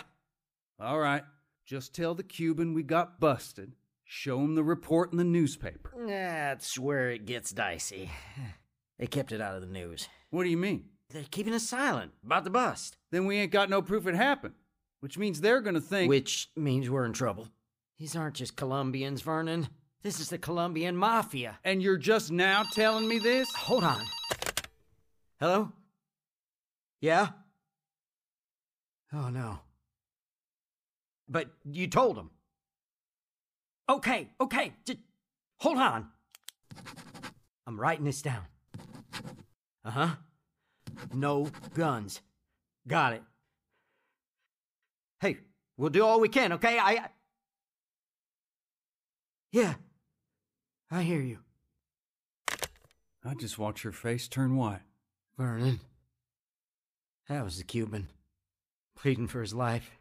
All 0.80 0.98
right. 0.98 1.24
Just 1.66 1.94
tell 1.94 2.16
the 2.16 2.24
Cuban 2.24 2.74
we 2.74 2.84
got 2.84 3.20
busted. 3.20 3.74
Show 4.10 4.40
him 4.40 4.56
the 4.56 4.64
report 4.64 5.12
in 5.12 5.18
the 5.18 5.26
newspaper. 5.26 5.92
That's 6.08 6.80
where 6.80 7.12
it 7.12 7.26
gets 7.26 7.52
dicey. 7.52 8.10
They 9.00 9.06
kept 9.06 9.32
it 9.32 9.42
out 9.42 9.54
of 9.54 9.62
the 9.62 9.68
news. 9.68 10.10
What 10.32 10.44
do 10.44 10.50
you 10.50 10.58
mean? 10.58 10.86
They're 11.12 11.24
keeping 11.30 11.54
us 11.54 11.70
silent 11.70 12.14
about 12.26 12.44
the 12.46 12.50
bust. 12.50 12.98
Then 13.12 13.28
we 13.28 13.38
ain't 13.38 13.52
got 13.52 13.70
no 13.70 13.80
proof 13.80 14.08
it 14.08 14.16
happened. 14.16 14.56
Which 15.02 15.20
means 15.20 15.40
they're 15.40 15.62
gonna 15.62 15.80
think. 15.80 16.10
Which 16.10 16.50
means 16.56 16.90
we're 16.90 17.06
in 17.06 17.14
trouble. 17.14 17.48
These 18.00 18.16
aren't 18.16 18.34
just 18.34 18.56
Colombians, 18.56 19.22
Vernon. 19.22 19.68
This 20.02 20.20
is 20.20 20.30
the 20.30 20.40
Colombian 20.40 20.96
mafia. 20.96 21.60
And 21.64 21.84
you're 21.84 21.98
just 21.98 22.32
now 22.32 22.64
telling 22.74 23.08
me 23.08 23.20
this? 23.20 23.48
Hold 23.54 23.84
on. 23.84 24.04
Hello? 25.40 25.72
Yeah? 27.00 27.28
Oh, 29.14 29.30
no. 29.30 29.60
But 31.30 31.52
you 31.66 31.88
told 31.88 32.18
him. 32.18 32.32
Okay, 33.90 34.28
okay. 34.42 34.74
Just 34.86 35.00
hold 35.60 35.78
on. 35.78 36.08
I'm 37.66 37.80
writing 37.80 38.06
this 38.06 38.22
down. 38.22 38.44
Uh 39.86 39.92
huh. 39.92 40.16
No 41.14 41.50
guns. 41.74 42.22
Got 42.88 43.14
it. 43.14 43.24
Hey, 45.22 45.38
we'll 45.78 45.90
do 45.90 46.06
all 46.06 46.20
we 46.20 46.30
can, 46.30 46.54
okay? 46.54 46.78
I. 46.78 46.92
I- 46.92 47.10
Yeah. 49.52 49.76
I 50.92 51.04
hear 51.04 51.22
you. 51.22 51.40
I 53.26 53.34
just 53.38 53.58
watch 53.58 53.84
your 53.84 53.94
face 53.94 54.28
turn 54.28 54.56
white. 54.56 54.82
Vernon. 55.38 55.80
That 57.28 57.44
was 57.44 57.58
the 57.58 57.64
Cuban. 57.64 58.08
Pleading 58.96 59.28
for 59.28 59.42
his 59.42 59.54
life. 59.54 59.92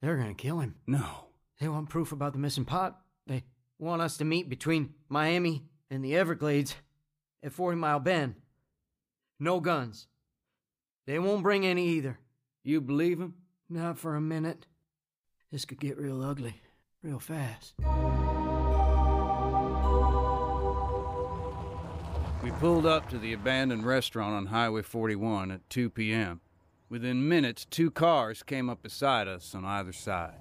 They're 0.00 0.16
gonna 0.16 0.34
kill 0.34 0.60
him. 0.60 0.76
No. 0.86 1.29
They 1.60 1.68
want 1.68 1.90
proof 1.90 2.10
about 2.10 2.32
the 2.32 2.38
missing 2.38 2.64
pot. 2.64 2.98
They 3.26 3.44
want 3.78 4.00
us 4.00 4.16
to 4.16 4.24
meet 4.24 4.48
between 4.48 4.94
Miami 5.08 5.64
and 5.90 6.02
the 6.02 6.16
Everglades 6.16 6.74
at 7.42 7.52
40 7.52 7.76
Mile 7.76 8.00
Bend. 8.00 8.34
No 9.38 9.60
guns. 9.60 10.08
They 11.06 11.18
won't 11.18 11.42
bring 11.42 11.66
any 11.66 11.86
either. 11.88 12.18
You 12.64 12.80
believe 12.80 13.20
him? 13.20 13.34
Not 13.68 13.98
for 13.98 14.16
a 14.16 14.20
minute. 14.20 14.66
This 15.52 15.64
could 15.64 15.80
get 15.80 15.98
real 15.98 16.22
ugly, 16.22 16.60
real 17.02 17.18
fast. 17.18 17.74
We 22.42 22.50
pulled 22.52 22.86
up 22.86 23.10
to 23.10 23.18
the 23.18 23.34
abandoned 23.34 23.84
restaurant 23.84 24.34
on 24.34 24.46
Highway 24.46 24.82
41 24.82 25.50
at 25.50 25.68
2 25.68 25.90
p.m. 25.90 26.40
Within 26.88 27.28
minutes, 27.28 27.66
two 27.66 27.90
cars 27.90 28.42
came 28.42 28.70
up 28.70 28.82
beside 28.82 29.28
us 29.28 29.54
on 29.54 29.64
either 29.64 29.92
side. 29.92 30.38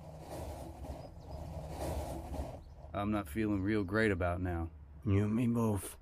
I'm 2.99 3.11
not 3.11 3.29
feeling 3.29 3.63
real 3.63 3.83
great 3.83 4.11
about 4.11 4.41
now. 4.41 4.69
You 5.05 5.23
and 5.23 5.33
me 5.33 5.47
both. 5.47 5.95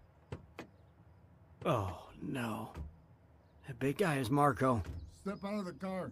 Oh, 1.63 2.07
no. 2.23 2.71
That 3.67 3.77
big 3.77 3.99
guy 3.99 4.15
is 4.17 4.31
Marco. 4.31 4.81
Step 5.21 5.37
out 5.45 5.59
of 5.59 5.65
the 5.65 5.73
car. 5.73 6.11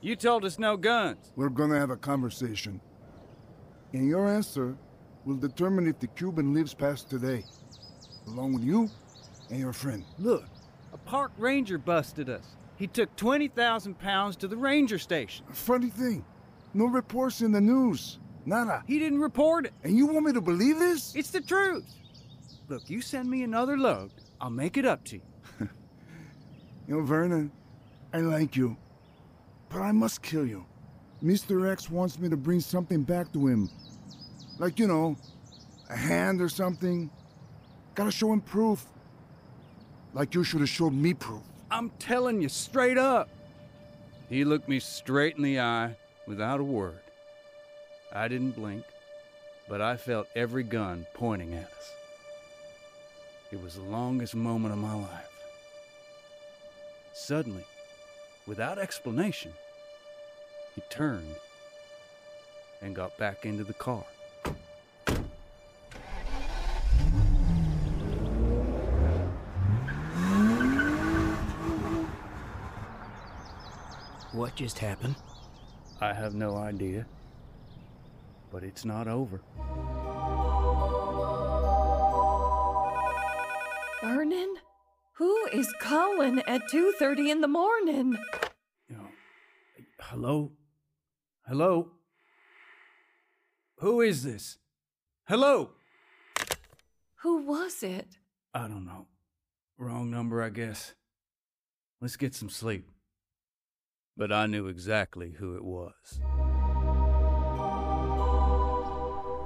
You 0.00 0.16
told 0.16 0.44
us 0.46 0.58
no 0.58 0.78
guns. 0.78 1.32
We're 1.36 1.50
gonna 1.50 1.78
have 1.78 1.90
a 1.90 1.96
conversation. 1.96 2.80
And 3.92 4.08
your 4.08 4.26
answer 4.26 4.74
will 5.26 5.36
determine 5.36 5.86
if 5.86 5.98
the 5.98 6.06
Cuban 6.06 6.54
lives 6.54 6.72
past 6.72 7.10
today, 7.10 7.44
along 8.26 8.54
with 8.54 8.62
you 8.62 8.88
and 9.50 9.60
your 9.60 9.74
friend. 9.74 10.02
Look, 10.18 10.44
a 10.94 10.98
park 10.98 11.32
ranger 11.36 11.76
busted 11.76 12.30
us. 12.30 12.56
He 12.76 12.86
took 12.86 13.14
20,000 13.16 13.98
pounds 13.98 14.36
to 14.36 14.48
the 14.48 14.56
ranger 14.56 14.98
station. 14.98 15.44
Funny 15.52 15.90
thing, 15.90 16.24
no 16.72 16.86
reports 16.86 17.42
in 17.42 17.52
the 17.52 17.60
news. 17.60 18.18
Nada. 18.48 18.82
He 18.86 18.98
didn't 18.98 19.20
report 19.20 19.66
it. 19.66 19.74
And 19.84 19.96
you 19.96 20.06
want 20.06 20.24
me 20.24 20.32
to 20.32 20.40
believe 20.40 20.78
this? 20.78 21.14
It's 21.14 21.30
the 21.30 21.42
truth. 21.42 21.84
Look, 22.68 22.88
you 22.88 23.02
send 23.02 23.30
me 23.30 23.42
another 23.42 23.76
load, 23.76 24.10
I'll 24.40 24.50
make 24.50 24.76
it 24.76 24.86
up 24.86 25.04
to 25.04 25.16
you. 25.16 25.22
You 26.86 26.96
know, 26.96 27.02
Vernon, 27.02 27.52
I 28.14 28.20
like 28.20 28.56
you. 28.56 28.74
But 29.68 29.82
I 29.82 29.92
must 29.92 30.22
kill 30.22 30.46
you. 30.46 30.64
Mr. 31.22 31.70
X 31.70 31.90
wants 31.90 32.18
me 32.18 32.30
to 32.30 32.36
bring 32.36 32.60
something 32.60 33.02
back 33.02 33.30
to 33.34 33.46
him. 33.46 33.68
Like, 34.58 34.78
you 34.78 34.86
know, 34.86 35.14
a 35.90 35.96
hand 35.96 36.40
or 36.40 36.48
something. 36.48 37.10
Gotta 37.94 38.10
show 38.10 38.32
him 38.32 38.40
proof. 38.40 38.86
Like 40.14 40.34
you 40.34 40.42
should 40.44 40.60
have 40.60 40.70
showed 40.70 40.94
me 40.94 41.12
proof. 41.12 41.42
I'm 41.70 41.90
telling 41.98 42.40
you 42.40 42.48
straight 42.48 42.96
up. 42.96 43.28
He 44.30 44.46
looked 44.46 44.66
me 44.66 44.80
straight 44.80 45.36
in 45.36 45.42
the 45.42 45.60
eye 45.60 45.94
without 46.26 46.58
a 46.58 46.64
word. 46.64 47.00
I 48.12 48.26
didn't 48.26 48.52
blink, 48.52 48.84
but 49.68 49.80
I 49.80 49.96
felt 49.96 50.28
every 50.34 50.62
gun 50.62 51.06
pointing 51.12 51.54
at 51.54 51.64
us. 51.64 51.92
It 53.52 53.62
was 53.62 53.74
the 53.74 53.82
longest 53.82 54.34
moment 54.34 54.72
of 54.72 54.78
my 54.78 54.94
life. 54.94 55.30
Suddenly, 57.12 57.64
without 58.46 58.78
explanation, 58.78 59.52
he 60.74 60.82
turned 60.88 61.36
and 62.80 62.94
got 62.94 63.16
back 63.18 63.44
into 63.44 63.64
the 63.64 63.74
car. 63.74 64.04
What 74.32 74.54
just 74.54 74.78
happened? 74.78 75.16
I 76.00 76.12
have 76.12 76.34
no 76.34 76.56
idea, 76.56 77.06
but 78.50 78.62
it's 78.62 78.84
not 78.84 79.08
over. 79.08 79.40
Vernon? 84.02 84.54
Who 85.14 85.46
is 85.52 85.72
calling 85.80 86.40
at 86.46 86.68
2.30 86.70 87.30
in 87.30 87.40
the 87.40 87.48
morning? 87.48 88.16
You 88.88 88.96
know, 88.96 89.08
hello? 90.00 90.52
Hello? 91.46 91.90
Who 93.78 94.00
is 94.00 94.22
this? 94.22 94.58
Hello? 95.26 95.70
Who 97.22 97.42
was 97.42 97.82
it? 97.82 98.18
I 98.54 98.68
don't 98.68 98.86
know. 98.86 99.06
Wrong 99.76 100.10
number, 100.10 100.42
I 100.42 100.50
guess. 100.50 100.94
Let's 102.00 102.16
get 102.16 102.34
some 102.34 102.50
sleep. 102.50 102.88
But 104.16 104.32
I 104.32 104.46
knew 104.46 104.66
exactly 104.66 105.32
who 105.38 105.56
it 105.56 105.64
was. 105.64 106.20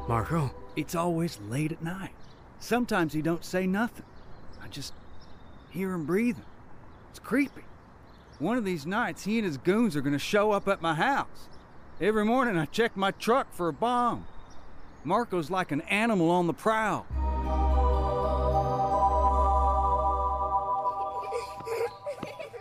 Marco? 0.08 0.50
It's 0.76 0.94
always 0.94 1.38
late 1.48 1.72
at 1.72 1.82
night. 1.82 2.14
Sometimes 2.58 3.12
he 3.12 3.22
don't 3.22 3.44
say 3.44 3.66
nothing. 3.66 4.06
I 4.62 4.68
just 4.68 4.92
hear 5.70 5.92
him 5.92 6.04
breathing. 6.04 6.44
It's 7.10 7.18
creepy. 7.18 7.62
One 8.38 8.56
of 8.56 8.64
these 8.64 8.86
nights, 8.86 9.24
he 9.24 9.38
and 9.38 9.46
his 9.46 9.58
goons 9.58 9.94
are 9.94 10.00
gonna 10.00 10.18
show 10.18 10.50
up 10.50 10.66
at 10.66 10.82
my 10.82 10.94
house. 10.94 11.48
Every 12.00 12.24
morning, 12.24 12.58
I 12.58 12.64
check 12.64 12.96
my 12.96 13.12
truck 13.12 13.52
for 13.52 13.68
a 13.68 13.72
bomb. 13.72 14.26
Marco's 15.04 15.50
like 15.50 15.70
an 15.72 15.82
animal 15.82 16.30
on 16.30 16.46
the 16.46 16.52
prowl. 16.52 17.06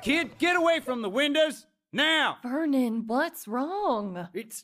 Kid, 0.02 0.38
get 0.40 0.56
away 0.56 0.80
from 0.80 1.02
the 1.02 1.10
windows! 1.10 1.68
Now! 1.94 2.38
Vernon, 2.42 3.06
what's 3.06 3.48
wrong? 3.48 4.28
It's. 4.34 4.64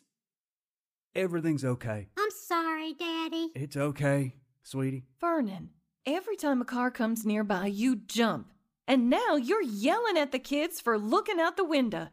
Everything's 1.17 1.65
okay. 1.65 2.09
I'm 2.15 2.29
sorry, 2.29 2.93
Daddy. 2.93 3.49
It's 3.55 3.75
okay, 3.75 4.35
sweetie. 4.61 5.05
Vernon, 5.19 5.71
every 6.05 6.35
time 6.35 6.61
a 6.61 6.65
car 6.65 6.91
comes 6.91 7.25
nearby, 7.25 7.65
you 7.65 7.95
jump. 7.95 8.53
And 8.87 9.09
now 9.09 9.35
you're 9.35 9.63
yelling 9.63 10.15
at 10.15 10.31
the 10.31 10.37
kids 10.37 10.79
for 10.79 10.95
looking 10.99 11.39
out 11.39 11.57
the 11.57 11.63
window. 11.63 12.09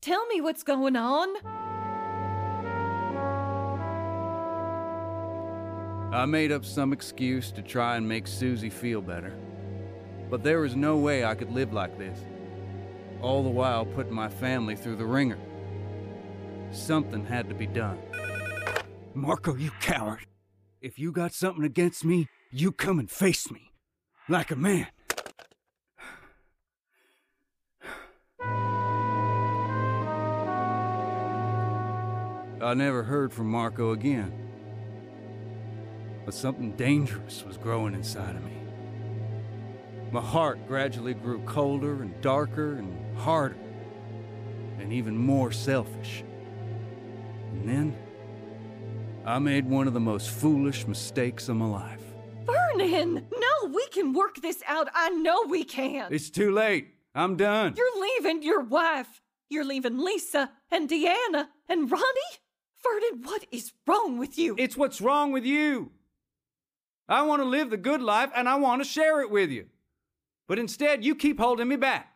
Tell 0.00 0.24
me 0.28 0.40
what's 0.40 0.62
going 0.62 0.96
on. 0.96 1.36
I 6.14 6.24
made 6.24 6.50
up 6.50 6.64
some 6.64 6.94
excuse 6.94 7.52
to 7.52 7.60
try 7.60 7.98
and 7.98 8.08
make 8.08 8.26
Susie 8.26 8.70
feel 8.70 9.02
better. 9.02 9.36
But 10.30 10.42
there 10.42 10.60
was 10.60 10.74
no 10.74 10.96
way 10.96 11.26
I 11.26 11.34
could 11.34 11.52
live 11.52 11.74
like 11.74 11.98
this. 11.98 12.18
All 13.20 13.42
the 13.42 13.50
while 13.50 13.84
putting 13.84 14.14
my 14.14 14.30
family 14.30 14.76
through 14.76 14.96
the 14.96 15.04
wringer. 15.04 15.38
Something 16.72 17.22
had 17.22 17.50
to 17.50 17.54
be 17.54 17.66
done. 17.66 17.98
Marco, 19.16 19.54
you 19.54 19.70
coward. 19.80 20.26
If 20.82 20.98
you 20.98 21.10
got 21.10 21.32
something 21.32 21.64
against 21.64 22.04
me, 22.04 22.28
you 22.52 22.70
come 22.70 22.98
and 22.98 23.10
face 23.10 23.50
me. 23.50 23.72
Like 24.28 24.50
a 24.50 24.56
man. 24.56 24.88
I 32.60 32.74
never 32.74 33.02
heard 33.04 33.32
from 33.32 33.50
Marco 33.50 33.92
again. 33.92 34.34
But 36.26 36.34
something 36.34 36.72
dangerous 36.72 37.42
was 37.42 37.56
growing 37.56 37.94
inside 37.94 38.36
of 38.36 38.44
me. 38.44 38.58
My 40.12 40.20
heart 40.20 40.68
gradually 40.68 41.14
grew 41.14 41.40
colder 41.46 42.02
and 42.02 42.20
darker 42.20 42.74
and 42.74 43.16
harder, 43.16 43.56
and 44.78 44.92
even 44.92 45.16
more 45.16 45.52
selfish. 45.52 46.22
And 47.52 47.66
then, 47.66 47.96
I 49.26 49.40
made 49.40 49.68
one 49.68 49.88
of 49.88 49.92
the 49.92 49.98
most 49.98 50.30
foolish 50.30 50.86
mistakes 50.86 51.48
of 51.48 51.56
my 51.56 51.66
life. 51.66 52.00
Vernon! 52.44 53.26
No, 53.36 53.68
we 53.74 53.84
can 53.88 54.12
work 54.12 54.40
this 54.40 54.62
out. 54.68 54.86
I 54.94 55.10
know 55.10 55.42
we 55.48 55.64
can. 55.64 56.12
It's 56.12 56.30
too 56.30 56.52
late. 56.52 56.94
I'm 57.12 57.36
done. 57.36 57.74
You're 57.76 58.00
leaving 58.00 58.44
your 58.44 58.60
wife. 58.60 59.20
You're 59.50 59.64
leaving 59.64 59.98
Lisa 59.98 60.52
and 60.70 60.88
Deanna 60.88 61.48
and 61.68 61.90
Ronnie. 61.90 62.34
Vernon, 62.84 63.24
what 63.24 63.44
is 63.50 63.72
wrong 63.84 64.16
with 64.16 64.38
you? 64.38 64.54
It's 64.58 64.76
what's 64.76 65.00
wrong 65.00 65.32
with 65.32 65.44
you. 65.44 65.90
I 67.08 67.22
want 67.22 67.42
to 67.42 67.48
live 67.48 67.70
the 67.70 67.76
good 67.76 68.02
life 68.02 68.30
and 68.32 68.48
I 68.48 68.54
want 68.54 68.80
to 68.80 68.88
share 68.88 69.20
it 69.22 69.30
with 69.30 69.50
you. 69.50 69.66
But 70.46 70.60
instead, 70.60 71.04
you 71.04 71.16
keep 71.16 71.40
holding 71.40 71.66
me 71.66 71.74
back. 71.74 72.15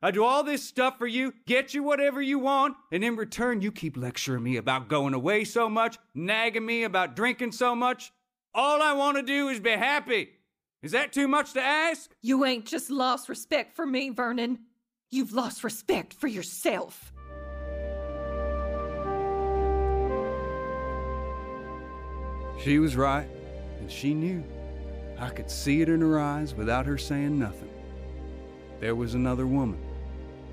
I 0.00 0.12
do 0.12 0.22
all 0.22 0.44
this 0.44 0.62
stuff 0.62 0.96
for 0.96 1.08
you, 1.08 1.34
get 1.44 1.74
you 1.74 1.82
whatever 1.82 2.22
you 2.22 2.38
want, 2.38 2.76
and 2.92 3.02
in 3.02 3.16
return, 3.16 3.62
you 3.62 3.72
keep 3.72 3.96
lecturing 3.96 4.44
me 4.44 4.56
about 4.56 4.88
going 4.88 5.12
away 5.12 5.42
so 5.42 5.68
much, 5.68 5.98
nagging 6.14 6.64
me 6.64 6.84
about 6.84 7.16
drinking 7.16 7.50
so 7.50 7.74
much. 7.74 8.12
All 8.54 8.80
I 8.80 8.92
want 8.92 9.16
to 9.16 9.24
do 9.24 9.48
is 9.48 9.58
be 9.58 9.70
happy. 9.70 10.30
Is 10.82 10.92
that 10.92 11.12
too 11.12 11.26
much 11.26 11.52
to 11.54 11.60
ask? 11.60 12.14
You 12.22 12.44
ain't 12.44 12.64
just 12.64 12.90
lost 12.90 13.28
respect 13.28 13.74
for 13.74 13.84
me, 13.84 14.10
Vernon. 14.10 14.60
You've 15.10 15.32
lost 15.32 15.64
respect 15.64 16.14
for 16.14 16.28
yourself. 16.28 17.12
She 22.62 22.78
was 22.78 22.94
right, 22.94 23.26
and 23.80 23.90
she 23.90 24.14
knew. 24.14 24.44
I 25.18 25.30
could 25.30 25.50
see 25.50 25.80
it 25.80 25.88
in 25.88 26.00
her 26.00 26.20
eyes 26.20 26.54
without 26.54 26.86
her 26.86 26.98
saying 26.98 27.36
nothing. 27.36 27.70
There 28.78 28.94
was 28.94 29.14
another 29.14 29.46
woman, 29.46 29.80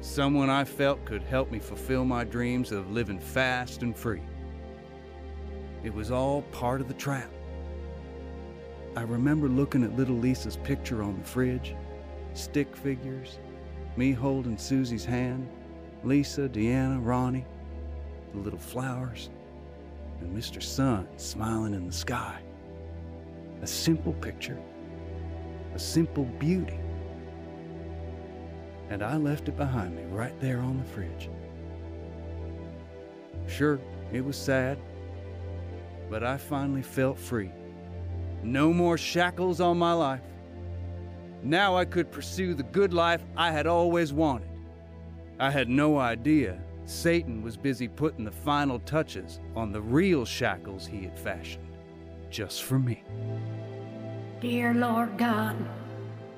someone 0.06 0.50
I 0.50 0.64
felt 0.64 1.04
could 1.04 1.24
help 1.24 1.52
me 1.52 1.60
fulfill 1.60 2.06
my 2.06 2.24
dreams 2.24 2.72
of 2.72 2.92
living 2.92 3.20
fast 3.20 3.82
and 3.82 3.98
free. 3.98 4.22
It 5.84 5.94
was 5.94 6.12
all 6.12 6.44
part 6.44 6.80
of 6.80 6.88
the 6.88 6.94
trap. 6.94 7.30
I 8.96 9.02
remember 9.02 9.50
looking 9.50 9.84
at 9.84 9.96
little 9.98 10.16
Lisa's 10.16 10.58
picture 10.58 11.02
on 11.02 11.18
the 11.18 11.26
fridge, 11.26 11.76
stick 12.34 12.76
figures, 12.76 13.40
me 13.98 14.12
holding 14.12 14.58
Susie's 14.58 15.04
hand, 15.04 15.50
Lisa, 16.04 16.48
Deanna, 16.48 17.04
Ronnie, 17.04 17.46
the 18.34 18.40
little 18.40 18.60
flowers, 18.60 19.30
and 20.22 20.36
Mr. 20.38 20.62
Sun 20.62 21.08
smiling 21.18 21.74
in 21.74 21.88
the 21.88 21.94
sky. 21.94 22.40
A 23.62 23.68
simple 23.68 24.14
picture, 24.14 24.60
a 25.74 25.80
simple 25.80 26.26
beauty. 26.26 26.80
And 28.90 29.04
I 29.04 29.18
left 29.18 29.48
it 29.48 29.58
behind 29.58 29.96
me 29.96 30.04
right 30.04 30.40
there 30.40 30.60
on 30.60 30.78
the 30.78 30.84
fridge. 30.84 31.30
Sure, 33.48 33.80
it 34.12 34.24
was 34.24 34.38
sad, 34.38 34.80
but 36.10 36.24
I 36.24 36.38
finally 36.38 36.82
felt 36.82 37.18
free. 37.18 37.52
No 38.44 38.72
more 38.72 38.98
shackles 38.98 39.60
on 39.60 39.78
my 39.78 39.94
life. 39.94 40.22
Now 41.44 41.76
I 41.76 41.86
could 41.86 42.12
pursue 42.12 42.54
the 42.54 42.64
good 42.64 42.94
life 42.94 43.24
I 43.36 43.52
had 43.52 43.68
always 43.68 44.14
wanted. 44.14 44.50
I 45.40 45.52
had 45.52 45.70
no 45.70 45.98
idea 45.98 46.60
Satan 46.86 47.42
was 47.42 47.58
busy 47.58 47.88
putting 47.88 48.26
the 48.26 48.32
final 48.32 48.80
touches 48.80 49.40
on 49.56 49.72
the 49.72 49.82
real 49.82 50.26
shackles 50.26 50.86
he 50.86 51.04
had 51.04 51.20
fashioned, 51.20 51.76
just 52.30 52.64
for 52.64 52.78
me. 52.78 53.04
Dear 54.40 54.74
Lord 54.76 55.18
God, 55.18 55.56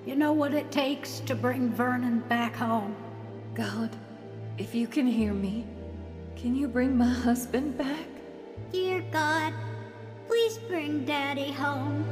you 0.08 0.16
know 0.16 0.32
what 0.32 0.54
it 0.54 0.72
takes 0.72 1.20
to 1.20 1.36
bring 1.36 1.70
Vernon 1.70 2.20
back 2.30 2.56
home. 2.56 2.96
God, 3.54 3.94
if 4.58 4.74
you 4.74 4.88
can 4.88 5.06
hear 5.06 5.34
me, 5.34 5.66
can 6.38 6.56
you 6.56 6.70
bring 6.70 6.98
my 6.98 7.10
husband 7.10 7.78
back? 7.78 8.08
Dear 8.72 9.04
God, 9.12 9.54
please 10.26 10.60
bring 10.60 11.04
Daddy 11.04 11.52
home. 11.52 12.06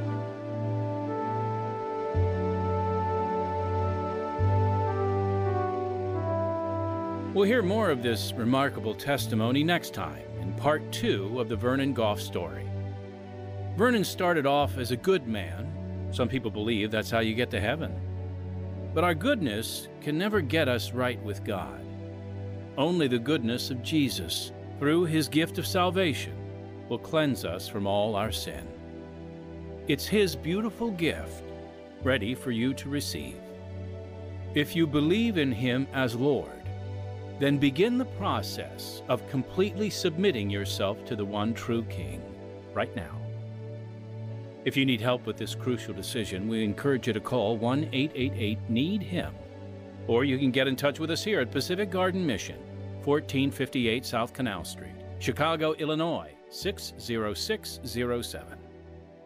We'll 7.32 7.44
hear 7.44 7.62
more 7.62 7.88
of 7.88 8.02
this 8.02 8.34
remarkable 8.34 8.94
testimony 8.94 9.64
next 9.64 9.94
time 9.94 10.22
in 10.42 10.52
part 10.52 10.92
two 10.92 11.40
of 11.40 11.48
the 11.48 11.56
Vernon 11.56 11.94
Goff 11.94 12.20
story. 12.20 12.68
Vernon 13.78 14.04
started 14.04 14.44
off 14.44 14.76
as 14.76 14.90
a 14.90 14.96
good 14.96 15.26
man. 15.26 15.75
Some 16.10 16.28
people 16.28 16.50
believe 16.50 16.90
that's 16.90 17.10
how 17.10 17.20
you 17.20 17.34
get 17.34 17.50
to 17.50 17.60
heaven. 17.60 17.94
But 18.94 19.04
our 19.04 19.14
goodness 19.14 19.88
can 20.00 20.16
never 20.16 20.40
get 20.40 20.68
us 20.68 20.92
right 20.92 21.22
with 21.22 21.44
God. 21.44 21.80
Only 22.78 23.08
the 23.08 23.18
goodness 23.18 23.70
of 23.70 23.82
Jesus, 23.82 24.52
through 24.78 25.04
his 25.04 25.28
gift 25.28 25.58
of 25.58 25.66
salvation, 25.66 26.34
will 26.88 26.98
cleanse 26.98 27.44
us 27.44 27.68
from 27.68 27.86
all 27.86 28.16
our 28.16 28.32
sin. 28.32 28.66
It's 29.88 30.06
his 30.06 30.34
beautiful 30.34 30.90
gift, 30.90 31.44
ready 32.02 32.34
for 32.34 32.50
you 32.50 32.74
to 32.74 32.88
receive. 32.88 33.36
If 34.54 34.74
you 34.74 34.86
believe 34.86 35.36
in 35.36 35.52
him 35.52 35.86
as 35.92 36.14
Lord, 36.14 36.50
then 37.38 37.58
begin 37.58 37.98
the 37.98 38.04
process 38.04 39.02
of 39.08 39.28
completely 39.28 39.90
submitting 39.90 40.48
yourself 40.48 41.04
to 41.04 41.16
the 41.16 41.24
one 41.24 41.52
true 41.52 41.82
King 41.84 42.22
right 42.72 42.94
now. 42.96 43.25
If 44.66 44.76
you 44.76 44.84
need 44.84 45.00
help 45.00 45.26
with 45.26 45.36
this 45.36 45.54
crucial 45.54 45.94
decision, 45.94 46.48
we 46.48 46.64
encourage 46.64 47.06
you 47.06 47.12
to 47.12 47.20
call 47.20 47.56
1 47.56 47.88
888 47.92 48.58
NEED 48.68 49.00
HIM. 49.00 49.32
Or 50.08 50.24
you 50.24 50.38
can 50.38 50.50
get 50.50 50.66
in 50.66 50.74
touch 50.74 50.98
with 50.98 51.12
us 51.12 51.22
here 51.22 51.38
at 51.38 51.52
Pacific 51.52 51.88
Garden 51.88 52.26
Mission, 52.26 52.58
1458 53.04 54.04
South 54.04 54.32
Canal 54.32 54.64
Street, 54.64 54.96
Chicago, 55.20 55.74
Illinois 55.74 56.32
60607. 56.50 58.58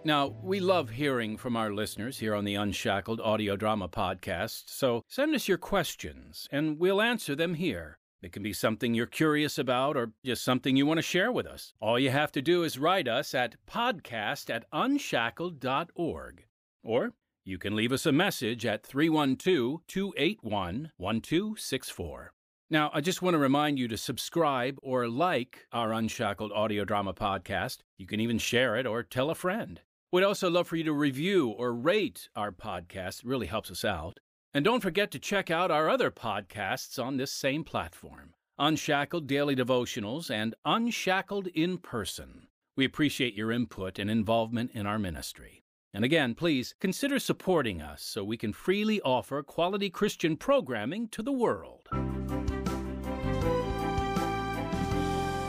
Now, 0.05 0.35
we 0.43 0.61
love 0.61 0.91
hearing 0.91 1.39
from 1.39 1.57
our 1.57 1.73
listeners 1.73 2.19
here 2.19 2.35
on 2.35 2.45
the 2.45 2.57
Unshackled 2.57 3.23
Audio 3.23 3.57
Drama 3.57 3.89
Podcast, 3.89 4.65
so 4.67 5.05
send 5.09 5.35
us 5.35 5.49
your 5.49 5.57
questions 5.57 6.49
and 6.53 6.79
we'll 6.79 7.01
answer 7.01 7.35
them 7.35 7.55
here. 7.55 8.00
It 8.23 8.33
can 8.33 8.43
be 8.43 8.53
something 8.53 8.93
you're 8.93 9.07
curious 9.07 9.59
about 9.59 9.97
or 9.97 10.13
just 10.25 10.45
something 10.45 10.77
you 10.77 10.87
want 10.87 10.99
to 10.99 11.03
share 11.03 11.33
with 11.33 11.47
us. 11.47 11.73
All 11.81 11.99
you 11.99 12.11
have 12.11 12.33
to 12.33 12.43
do 12.43 12.63
is 12.63 12.79
write 12.79 13.09
us 13.09 13.35
at 13.35 13.57
podcast 13.67 14.51
at 14.51 14.67
unshackled.org. 14.73 16.45
Or 16.83 17.13
you 17.45 17.59
can 17.59 17.75
leave 17.75 17.93
us 17.93 18.07
a 18.07 18.13
message 18.13 18.67
at 18.67 18.85
312 18.87 19.81
281 19.87 20.93
1264. 20.97 22.33
Now, 22.73 22.91
I 22.95 23.01
just 23.01 23.21
want 23.21 23.35
to 23.35 23.39
remind 23.39 23.81
you 23.81 23.89
to 23.89 23.97
subscribe 23.97 24.79
or 24.81 25.09
like 25.09 25.67
our 25.73 25.93
Unshackled 25.93 26.53
audio 26.53 26.85
drama 26.85 27.13
podcast. 27.13 27.79
You 27.99 28.07
can 28.07 28.21
even 28.21 28.39
share 28.39 28.77
it 28.77 28.87
or 28.87 29.03
tell 29.03 29.31
a 29.31 29.35
friend. 29.35 29.81
We'd 30.13 30.23
also 30.23 30.49
love 30.49 30.69
for 30.69 30.77
you 30.77 30.85
to 30.85 30.93
review 30.93 31.49
or 31.49 31.73
rate 31.73 32.29
our 32.37 32.53
podcast. 32.53 33.21
It 33.21 33.27
really 33.27 33.49
helps 33.49 33.71
us 33.71 33.85
out. 33.85 34.21
And 34.53 34.65
don't 34.65 34.81
forget 34.81 35.13
to 35.13 35.21
check 35.21 35.49
out 35.49 35.71
our 35.71 35.89
other 35.89 36.11
podcasts 36.11 37.01
on 37.03 37.17
this 37.17 37.31
same 37.33 37.63
platform 37.63 38.35
Unshackled 38.59 39.29
Daily 39.29 39.55
Devotionals 39.55 40.29
and 40.29 40.57
Unshackled 40.65 41.47
in 41.49 41.79
Person. 41.79 42.49
We 42.77 42.85
appreciate 42.85 43.35
your 43.35 43.53
input 43.53 44.01
and 44.01 44.11
involvement 44.11 44.73
in 44.73 44.87
our 44.87 44.99
ministry. 44.99 45.63
And 45.95 46.05
again, 46.05 46.35
please 46.35 46.75
consider 46.81 47.21
supporting 47.21 47.81
us 47.81 48.03
so 48.03 48.25
we 48.25 48.37
can 48.37 48.53
freely 48.53 49.01
offer 49.03 49.41
quality 49.45 49.89
Christian 49.89 50.37
programming 50.37 51.07
to 51.09 51.23
the 51.23 51.33
world. 51.33 51.89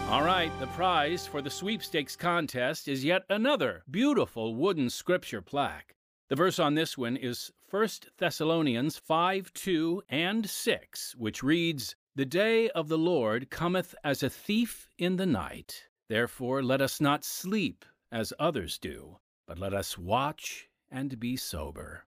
All 0.09 0.23
right, 0.23 0.51
the 0.59 0.67
prize 0.67 1.25
for 1.25 1.41
the 1.41 1.49
sweepstakes 1.49 2.15
contest 2.15 2.87
is 2.87 3.03
yet 3.03 3.23
another 3.29 3.83
beautiful 3.89 4.55
wooden 4.55 4.91
scripture 4.91 5.41
plaque. 5.41 5.95
The 6.31 6.37
verse 6.37 6.59
on 6.59 6.75
this 6.75 6.97
one 6.97 7.17
is 7.17 7.51
1 7.71 7.89
Thessalonians 8.17 8.97
5 8.97 9.51
2 9.51 10.03
and 10.07 10.49
6, 10.49 11.15
which 11.17 11.43
reads, 11.43 11.97
The 12.15 12.23
day 12.23 12.69
of 12.69 12.87
the 12.87 12.97
Lord 12.97 13.49
cometh 13.49 13.93
as 14.01 14.23
a 14.23 14.29
thief 14.29 14.87
in 14.97 15.17
the 15.17 15.25
night. 15.25 15.89
Therefore 16.07 16.63
let 16.63 16.81
us 16.81 17.01
not 17.01 17.25
sleep 17.25 17.83
as 18.13 18.31
others 18.39 18.77
do, 18.77 19.17
but 19.45 19.59
let 19.59 19.73
us 19.73 19.97
watch 19.97 20.69
and 20.89 21.19
be 21.19 21.35
sober. 21.35 22.05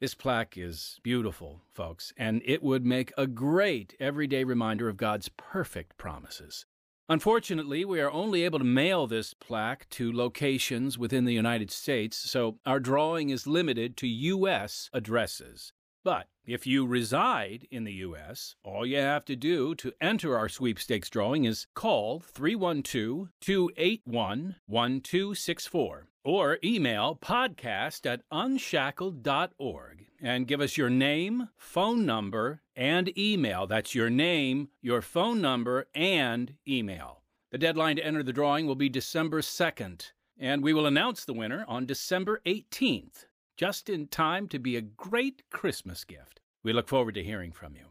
This 0.00 0.14
plaque 0.14 0.58
is 0.58 1.00
beautiful, 1.02 1.62
folks, 1.72 2.12
and 2.18 2.42
it 2.44 2.62
would 2.62 2.84
make 2.84 3.10
a 3.16 3.26
great 3.26 3.94
everyday 3.98 4.44
reminder 4.44 4.90
of 4.90 4.98
God's 4.98 5.30
perfect 5.30 5.96
promises. 5.96 6.66
Unfortunately, 7.08 7.84
we 7.84 8.00
are 8.00 8.10
only 8.10 8.42
able 8.42 8.58
to 8.58 8.64
mail 8.64 9.06
this 9.06 9.32
plaque 9.32 9.88
to 9.90 10.12
locations 10.12 10.98
within 10.98 11.24
the 11.24 11.34
United 11.34 11.70
States, 11.70 12.16
so 12.16 12.58
our 12.66 12.80
drawing 12.80 13.30
is 13.30 13.46
limited 13.46 13.96
to 13.98 14.08
U.S. 14.08 14.90
addresses. 14.92 15.72
But 16.02 16.26
If 16.46 16.64
you 16.64 16.86
reside 16.86 17.66
in 17.72 17.82
the 17.82 17.92
U.S., 17.94 18.54
all 18.62 18.86
you 18.86 18.98
have 18.98 19.24
to 19.24 19.34
do 19.34 19.74
to 19.74 19.92
enter 20.00 20.38
our 20.38 20.48
sweepstakes 20.48 21.10
drawing 21.10 21.44
is 21.44 21.66
call 21.74 22.20
312 22.20 23.30
281 23.40 24.54
1264 24.66 26.06
or 26.22 26.58
email 26.62 27.18
podcast 27.20 28.06
at 28.06 28.22
unshackled.org 28.30 30.06
and 30.20 30.46
give 30.46 30.60
us 30.60 30.76
your 30.76 30.88
name, 30.88 31.48
phone 31.56 32.06
number, 32.06 32.62
and 32.76 33.18
email. 33.18 33.66
That's 33.66 33.96
your 33.96 34.08
name, 34.08 34.68
your 34.80 35.02
phone 35.02 35.40
number, 35.40 35.88
and 35.96 36.54
email. 36.68 37.22
The 37.50 37.58
deadline 37.58 37.96
to 37.96 38.06
enter 38.06 38.22
the 38.22 38.32
drawing 38.32 38.68
will 38.68 38.76
be 38.76 38.88
December 38.88 39.40
2nd, 39.40 40.12
and 40.38 40.62
we 40.62 40.72
will 40.72 40.86
announce 40.86 41.24
the 41.24 41.34
winner 41.34 41.64
on 41.66 41.86
December 41.86 42.40
18th 42.46 43.24
just 43.56 43.88
in 43.88 44.06
time 44.06 44.48
to 44.48 44.58
be 44.58 44.76
a 44.76 44.82
great 44.82 45.42
Christmas 45.50 46.04
gift. 46.04 46.40
We 46.62 46.72
look 46.72 46.88
forward 46.88 47.14
to 47.14 47.24
hearing 47.24 47.52
from 47.52 47.74
you. 47.74 47.86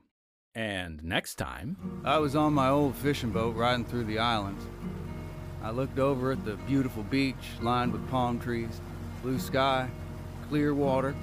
And 0.53 1.03
next 1.03 1.35
time, 1.35 2.01
I 2.05 2.19
was 2.19 2.35
on 2.35 2.53
my 2.53 2.69
old 2.69 2.95
fishing 2.95 3.31
boat 3.31 3.55
riding 3.55 3.85
through 3.85 4.05
the 4.05 4.19
islands. 4.19 4.63
I 5.63 5.71
looked 5.71 5.97
over 5.97 6.31
at 6.31 6.45
the 6.45 6.55
beautiful 6.67 7.03
beach 7.03 7.35
lined 7.61 7.91
with 7.91 8.07
palm 8.09 8.39
trees, 8.39 8.79
blue 9.23 9.39
sky, 9.39 9.89
clear 10.49 10.73
water, 10.73 11.15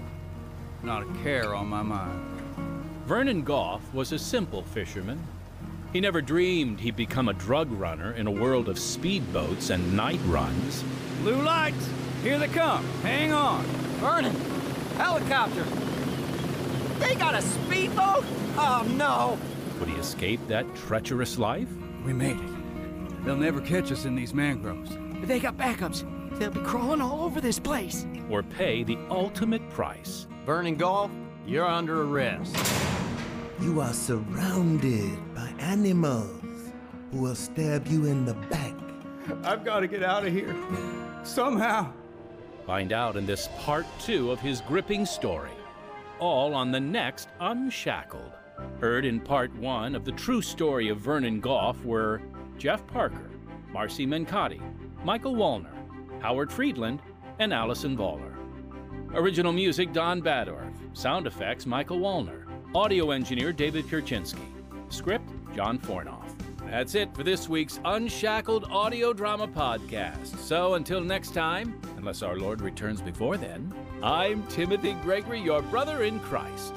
not 0.83 1.03
a 1.03 1.23
care 1.23 1.55
on 1.55 1.69
my 1.69 1.83
mind. 1.83 2.21
Vernon 3.07 3.43
Goff 3.43 3.83
was 3.95 4.11
a 4.13 4.19
simple 4.19 4.63
fisherman. 4.63 5.23
He 5.93 6.01
never 6.01 6.21
dreamed 6.21 6.81
he'd 6.81 6.97
become 6.97 7.29
a 7.29 7.35
drug 7.35 7.71
runner 7.71 8.13
in 8.13 8.27
a 8.27 8.31
world 8.31 8.69
of 8.69 8.77
speedboats 8.77 9.71
and 9.71 9.97
night 9.97 10.21
runs. 10.25 10.83
Blue 11.21 11.41
lights! 11.43 11.89
Here 12.23 12.39
they 12.39 12.49
come! 12.49 12.85
Hang 13.03 13.33
on! 13.33 13.82
Vernon! 14.03 14.35
Helicopter! 14.97 15.63
They 16.99 17.15
got 17.15 17.37
a 17.37 17.43
speedboat? 17.43 18.25
Oh 18.57 18.85
no! 18.97 19.39
Would 19.79 19.89
he 19.89 19.95
escape 19.95 20.41
that 20.49 20.67
treacherous 20.75 21.39
life? 21.39 21.69
We 22.05 22.13
made 22.13 22.37
it. 22.37 23.25
They'll 23.25 23.37
never 23.37 23.61
catch 23.61 23.93
us 23.93 24.05
in 24.05 24.17
these 24.17 24.35
mangroves. 24.35 24.99
They 25.23 25.39
got 25.39 25.57
backups. 25.57 26.03
They'll 26.37 26.51
be 26.51 26.59
crawling 26.63 27.01
all 27.01 27.23
over 27.23 27.41
this 27.41 27.61
place. 27.61 28.05
Or 28.29 28.43
pay 28.43 28.83
the 28.83 28.99
ultimate 29.09 29.71
price. 29.71 30.27
Vernon 30.45 30.75
Goff, 30.75 31.13
you're 31.47 31.65
under 31.65 32.03
arrest. 32.03 32.57
You 33.61 33.81
are 33.81 33.93
surrounded 33.93 35.17
by 35.33 35.49
animals 35.61 36.43
who 37.13 37.19
will 37.19 37.37
stab 37.37 37.87
you 37.87 38.07
in 38.07 38.25
the 38.25 38.35
back. 38.35 38.75
I've 39.45 39.65
got 39.65 39.81
to 39.81 39.87
get 39.87 40.03
out 40.03 40.27
of 40.27 40.33
here. 40.33 40.57
Somehow. 41.23 41.93
Find 42.67 42.93
out 42.93 43.17
in 43.17 43.27
this 43.27 43.49
part 43.59 43.87
two 44.01 44.31
of 44.31 44.41
his 44.41 44.61
gripping 44.63 45.05
story. 45.05 45.51
All 46.19 46.55
on 46.55 46.71
the 46.71 46.81
next 46.81 47.29
Unshackled. 47.41 48.33
Heard 48.81 49.05
in 49.05 49.19
part 49.19 49.55
one 49.57 49.95
of 49.95 50.05
the 50.05 50.13
true 50.13 50.41
story 50.41 50.89
of 50.89 50.99
Vernon 50.99 51.41
Goff 51.41 51.85
were 51.85 52.23
Jeff 52.59 52.87
Parker, 52.87 53.31
Marcy 53.73 54.07
Mencotti, 54.07 54.61
Michael 55.05 55.35
Wallner, 55.35 55.75
Howard 56.21 56.53
Friedland, 56.53 57.01
and 57.41 57.53
Allison 57.53 57.97
Voller. 57.97 58.37
Original 59.15 59.53
music 59.53 59.93
Don 59.93 60.23
Badorf. 60.23 60.73
Sound 60.97 61.27
effects 61.27 61.67
Michael 61.67 61.99
Wallner. 61.99 62.45
Audio 62.75 63.11
engineer 63.11 63.53
David 63.53 63.87
Pierczynski. 63.87 64.47
Script 64.89 65.29
John 65.55 65.79
Fornoff. 65.79 66.22
That's 66.73 66.95
it 66.95 67.15
for 67.15 67.23
this 67.23 67.51
week's 67.51 67.81
Unshackled 67.85 68.65
Audio 68.71 69.13
Drama 69.13 69.47
Podcast. 69.47 70.39
So 70.39 70.73
until 70.73 71.03
next 71.03 71.35
time, 71.35 71.79
unless 71.99 72.23
our 72.23 72.39
Lord 72.39 72.63
returns 72.63 73.03
before 73.03 73.37
then, 73.37 73.75
I'm 74.03 74.47
Timothy 74.47 74.95
Gregory, 75.03 75.39
your 75.39 75.61
brother 75.61 76.05
in 76.05 76.19
Christ. 76.21 76.73